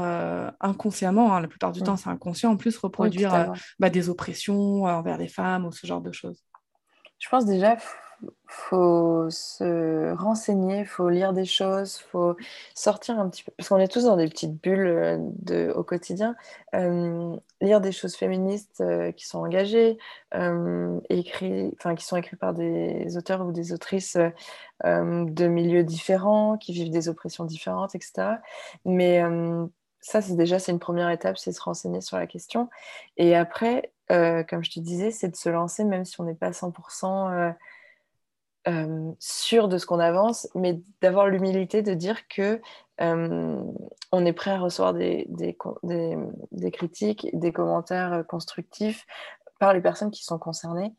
inconsciemment, 0.60 1.36
hein, 1.36 1.42
la 1.42 1.48
plupart 1.48 1.72
du 1.72 1.82
mmh. 1.82 1.86
temps 1.86 1.98
c'est 1.98 2.10
inconscient, 2.10 2.52
en 2.52 2.58
plus 2.58 2.76
reproduire 2.78 3.54
bah, 3.78 3.92
des 3.92 4.10
oppressions 4.10 4.86
envers 4.86 5.20
les 5.20 5.28
femmes 5.28 5.66
ou 5.66 5.72
ce 5.72 5.86
genre 5.86 6.02
de 6.02 6.12
choses 6.12 6.44
Je 7.20 7.30
pense 7.30 7.46
déjà 7.46 7.78
faut 8.48 9.30
se 9.30 10.14
renseigner, 10.16 10.86
faut 10.86 11.10
lire 11.10 11.34
des 11.34 11.46
choses, 11.46 11.98
faut 11.98 12.36
sortir 12.76 13.20
un 13.20 13.30
petit 13.30 13.44
peu, 13.44 13.52
parce 13.58 13.70
qu'on 13.70 13.78
est 13.78 13.92
tous 13.92 14.06
dans 14.06 14.16
des 14.16 14.28
petites 14.28 14.62
bulles 14.62 14.88
euh, 15.52 15.74
au 15.74 15.84
quotidien, 15.84 16.36
euh, 16.74 17.36
lire 17.62 17.82
des 17.82 17.92
choses 17.92 18.16
féministes 18.16 18.82
euh, 18.82 19.12
qui 19.12 19.26
sont 19.26 19.40
engagées, 19.40 19.98
écrit, 21.10 21.72
enfin, 21.78 21.96
qui 21.96 22.06
sont 22.06 22.16
écrites 22.16 22.40
par 22.40 22.54
des 22.54 23.18
auteurs 23.18 23.46
ou 23.46 23.52
des 23.52 23.74
autrices 23.74 24.18
de 24.84 25.48
milieux 25.48 25.84
différents, 25.84 26.58
qui 26.58 26.72
vivent 26.74 26.90
des 26.90 27.10
oppressions 27.10 27.44
différentes, 27.46 27.96
etc. 27.96 28.38
Mais 28.86 29.22
ça, 30.00 30.22
c'est 30.22 30.36
déjà 30.36 30.60
c'est 30.60 30.72
une 30.72 30.80
première 30.80 31.10
étape, 31.10 31.38
c'est 31.38 31.52
se 31.52 31.62
renseigner 31.62 32.02
sur 32.02 32.18
la 32.18 32.28
question. 32.28 32.70
Et 33.18 33.36
après, 33.36 33.92
comme 34.10 34.64
je 34.64 34.72
te 34.72 34.80
disais, 34.80 35.12
c'est 35.12 35.30
de 35.30 35.36
se 35.36 35.50
lancer, 35.50 35.84
même 35.84 36.06
si 36.06 36.20
on 36.22 36.24
n'est 36.24 36.36
pas 36.36 36.52
100% 36.52 37.54
euh, 38.68 39.12
sûr 39.20 39.70
de 39.70 39.78
ce 39.78 39.86
qu'on 39.86 40.00
avance, 40.00 40.50
mais 40.54 40.82
d'avoir 41.02 41.28
l'humilité 41.28 41.82
de 41.82 41.94
dire 41.94 42.28
que 42.28 42.60
euh, 43.00 43.64
on 44.12 44.26
est 44.26 44.34
prêt 44.34 44.52
à 44.52 44.60
recevoir 44.60 44.94
des, 44.94 45.26
des, 45.30 45.58
des, 46.52 46.72
critiques, 46.72 47.30
des 47.32 47.54
commentaires 47.54 48.12
euh, 48.12 48.24
constructifs 48.24 49.06
par 49.60 49.74
les 49.74 49.80
personnes 49.80 50.12
qui 50.12 50.26
sont 50.26 50.38
concernées. 50.38 50.94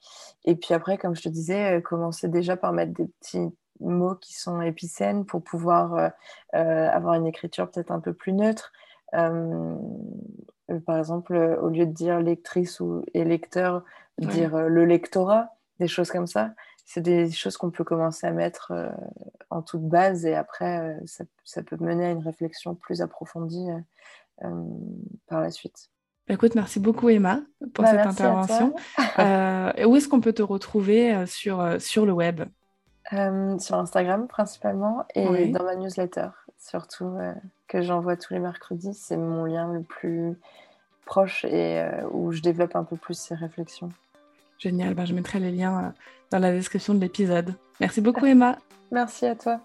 Et 0.46 0.57
puis 0.57 0.72
après, 0.72 0.96
comme 0.96 1.14
je 1.14 1.22
te 1.22 1.28
disais, 1.28 1.83
commencer 1.83 2.28
déjà 2.28 2.57
par 2.57 2.72
mettre 2.72 2.94
des 2.94 3.07
petits 3.20 3.50
mots 3.81 4.14
qui 4.14 4.35
sont 4.35 4.62
épicènes 4.62 5.26
pour 5.26 5.44
pouvoir 5.44 6.11
avoir 6.52 7.14
une 7.14 7.28
écriture 7.28 7.70
peut-être 7.70 7.92
un 7.92 8.00
peu 8.00 8.12
plus 8.12 8.33
neutre. 8.33 8.72
par 9.12 10.98
exemple, 10.98 11.37
au 11.62 11.68
lieu 11.68 11.87
de 11.87 11.92
dire 11.92 12.18
lectrice 12.18 12.81
ou 12.81 13.04
lecteur, 13.14 13.85
dire 14.18 14.57
le 14.57 14.85
lectorat, 14.85 15.50
des 15.78 15.87
choses 15.87 16.11
comme 16.11 16.26
ça 16.26 16.50
c'est 16.88 17.03
des 17.03 17.31
choses 17.31 17.59
qu'on 17.59 17.70
peut 17.70 17.85
commencer 17.85 18.27
à 18.27 18.31
mettre 18.31 18.70
euh, 18.70 18.88
en 19.51 19.61
toute 19.61 19.87
base 19.87 20.24
et 20.24 20.35
après, 20.35 20.81
euh, 20.81 21.22
ça, 21.44 21.62
peut 21.62 21.77
mener 21.79 22.07
à 22.07 22.11
une 22.11 22.22
réflexion 22.22 22.74
plus 22.74 23.03
approfondie 23.03 23.68
euh, 24.42 24.48
par 25.27 25.42
la 25.42 25.51
suite. 25.51 25.90
Bah, 26.27 26.35
écoute, 26.35 26.55
merci 26.55 26.81
beaucoup 26.81 27.11
Emma 27.11 27.42
pour 27.74 27.85
bah, 27.85 27.90
cette 27.90 28.07
intervention. 28.07 28.74
où 29.87 29.96
est-ce 29.96 30.09
qu'on 30.09 30.22
peut 30.22 30.33
te 30.33 30.40
retrouver 30.40 31.27
sur, 31.27 31.79
sur 31.79 32.07
le 32.07 32.12
web? 32.12 32.44
Sur 33.11 33.77
Instagram 33.77 34.27
principalement 34.27 35.05
et 35.14 35.48
dans 35.48 35.64
ma 35.64 35.77
newsletter 35.77 36.29
surtout 36.59 37.16
que 37.66 37.83
j'envoie 37.83 38.16
tous 38.16 38.35
les 38.35 38.40
mercredis. 38.40 38.94
C'est 38.94 39.16
mon 39.16 39.44
lien 39.44 39.72
le 39.72 39.83
plus 39.83 40.38
proche 41.05 41.44
et 41.44 41.87
où 42.11 42.33
je 42.33 42.40
développe 42.40 42.77
un 42.77 42.85
peu 42.85 42.96
plus 42.96 43.18
ces 43.18 43.35
réflexions. 43.35 43.90
Génial, 44.59 44.94
ben, 44.94 45.05
je 45.05 45.14
mettrai 45.14 45.38
les 45.40 45.53
liens 45.53 45.94
dans 46.31 46.38
la 46.38 46.53
description 46.53 46.94
de 46.94 47.01
l'épisode. 47.01 47.55
Merci 47.81 48.01
beaucoup 48.01 48.27
Emma. 48.27 48.59
Merci 48.90 49.27
à 49.27 49.35
toi. 49.35 49.61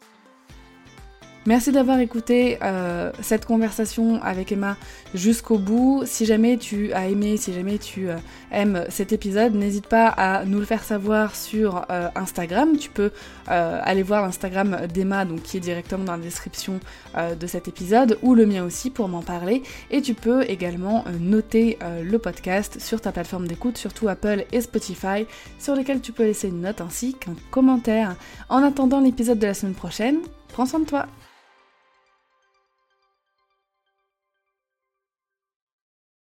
Merci 1.45 1.73
d'avoir 1.73 1.99
écouté 1.99 2.57
euh, 2.63 3.11
cette 3.21 3.45
conversation 3.45 4.23
avec 4.23 4.53
Emma 4.53 4.77
jusqu'au 5.13 5.57
bout. 5.57 6.03
Si 6.05 6.25
jamais 6.25 6.55
tu 6.55 6.93
as 6.93 7.09
aimé, 7.09 7.35
si 7.35 7.51
jamais 7.51 7.77
tu 7.77 8.09
euh, 8.09 8.15
aimes 8.49 8.85
cet 8.87 9.11
épisode, 9.11 9.53
n'hésite 9.53 9.87
pas 9.87 10.07
à 10.07 10.45
nous 10.45 10.59
le 10.59 10.65
faire 10.65 10.85
savoir 10.85 11.35
sur 11.35 11.85
euh, 11.89 12.07
Instagram. 12.15 12.77
Tu 12.77 12.89
peux 12.89 13.11
aller 13.45 14.03
voir 14.03 14.21
l'Instagram 14.21 14.87
d'Emma, 14.93 15.25
donc 15.25 15.41
qui 15.41 15.57
est 15.57 15.59
directement 15.59 16.05
dans 16.05 16.13
la 16.13 16.23
description 16.23 16.79
de 17.15 17.47
cet 17.47 17.67
épisode, 17.67 18.17
ou 18.21 18.35
le 18.35 18.45
mien 18.45 18.63
aussi 18.63 18.89
pour 18.89 19.09
m'en 19.09 19.21
parler. 19.21 19.63
Et 19.91 20.01
tu 20.01 20.13
peux 20.13 20.43
également 20.43 21.03
noter 21.19 21.77
le 22.01 22.17
podcast 22.17 22.79
sur 22.79 23.01
ta 23.01 23.11
plateforme 23.11 23.47
d'écoute, 23.47 23.77
surtout 23.77 24.07
Apple 24.07 24.45
et 24.51 24.61
Spotify, 24.61 25.25
sur 25.59 25.75
lesquels 25.75 25.99
tu 25.99 26.13
peux 26.13 26.23
laisser 26.23 26.47
une 26.47 26.61
note 26.61 26.79
ainsi 26.79 27.13
qu'un 27.13 27.35
commentaire. 27.51 28.15
En 28.49 28.63
attendant 28.63 29.01
l'épisode 29.01 29.39
de 29.39 29.47
la 29.47 29.53
semaine 29.53 29.75
prochaine, 29.75 30.19
prends 30.47 30.65
soin 30.65 30.79
de 30.79 30.85
toi. 30.85 31.05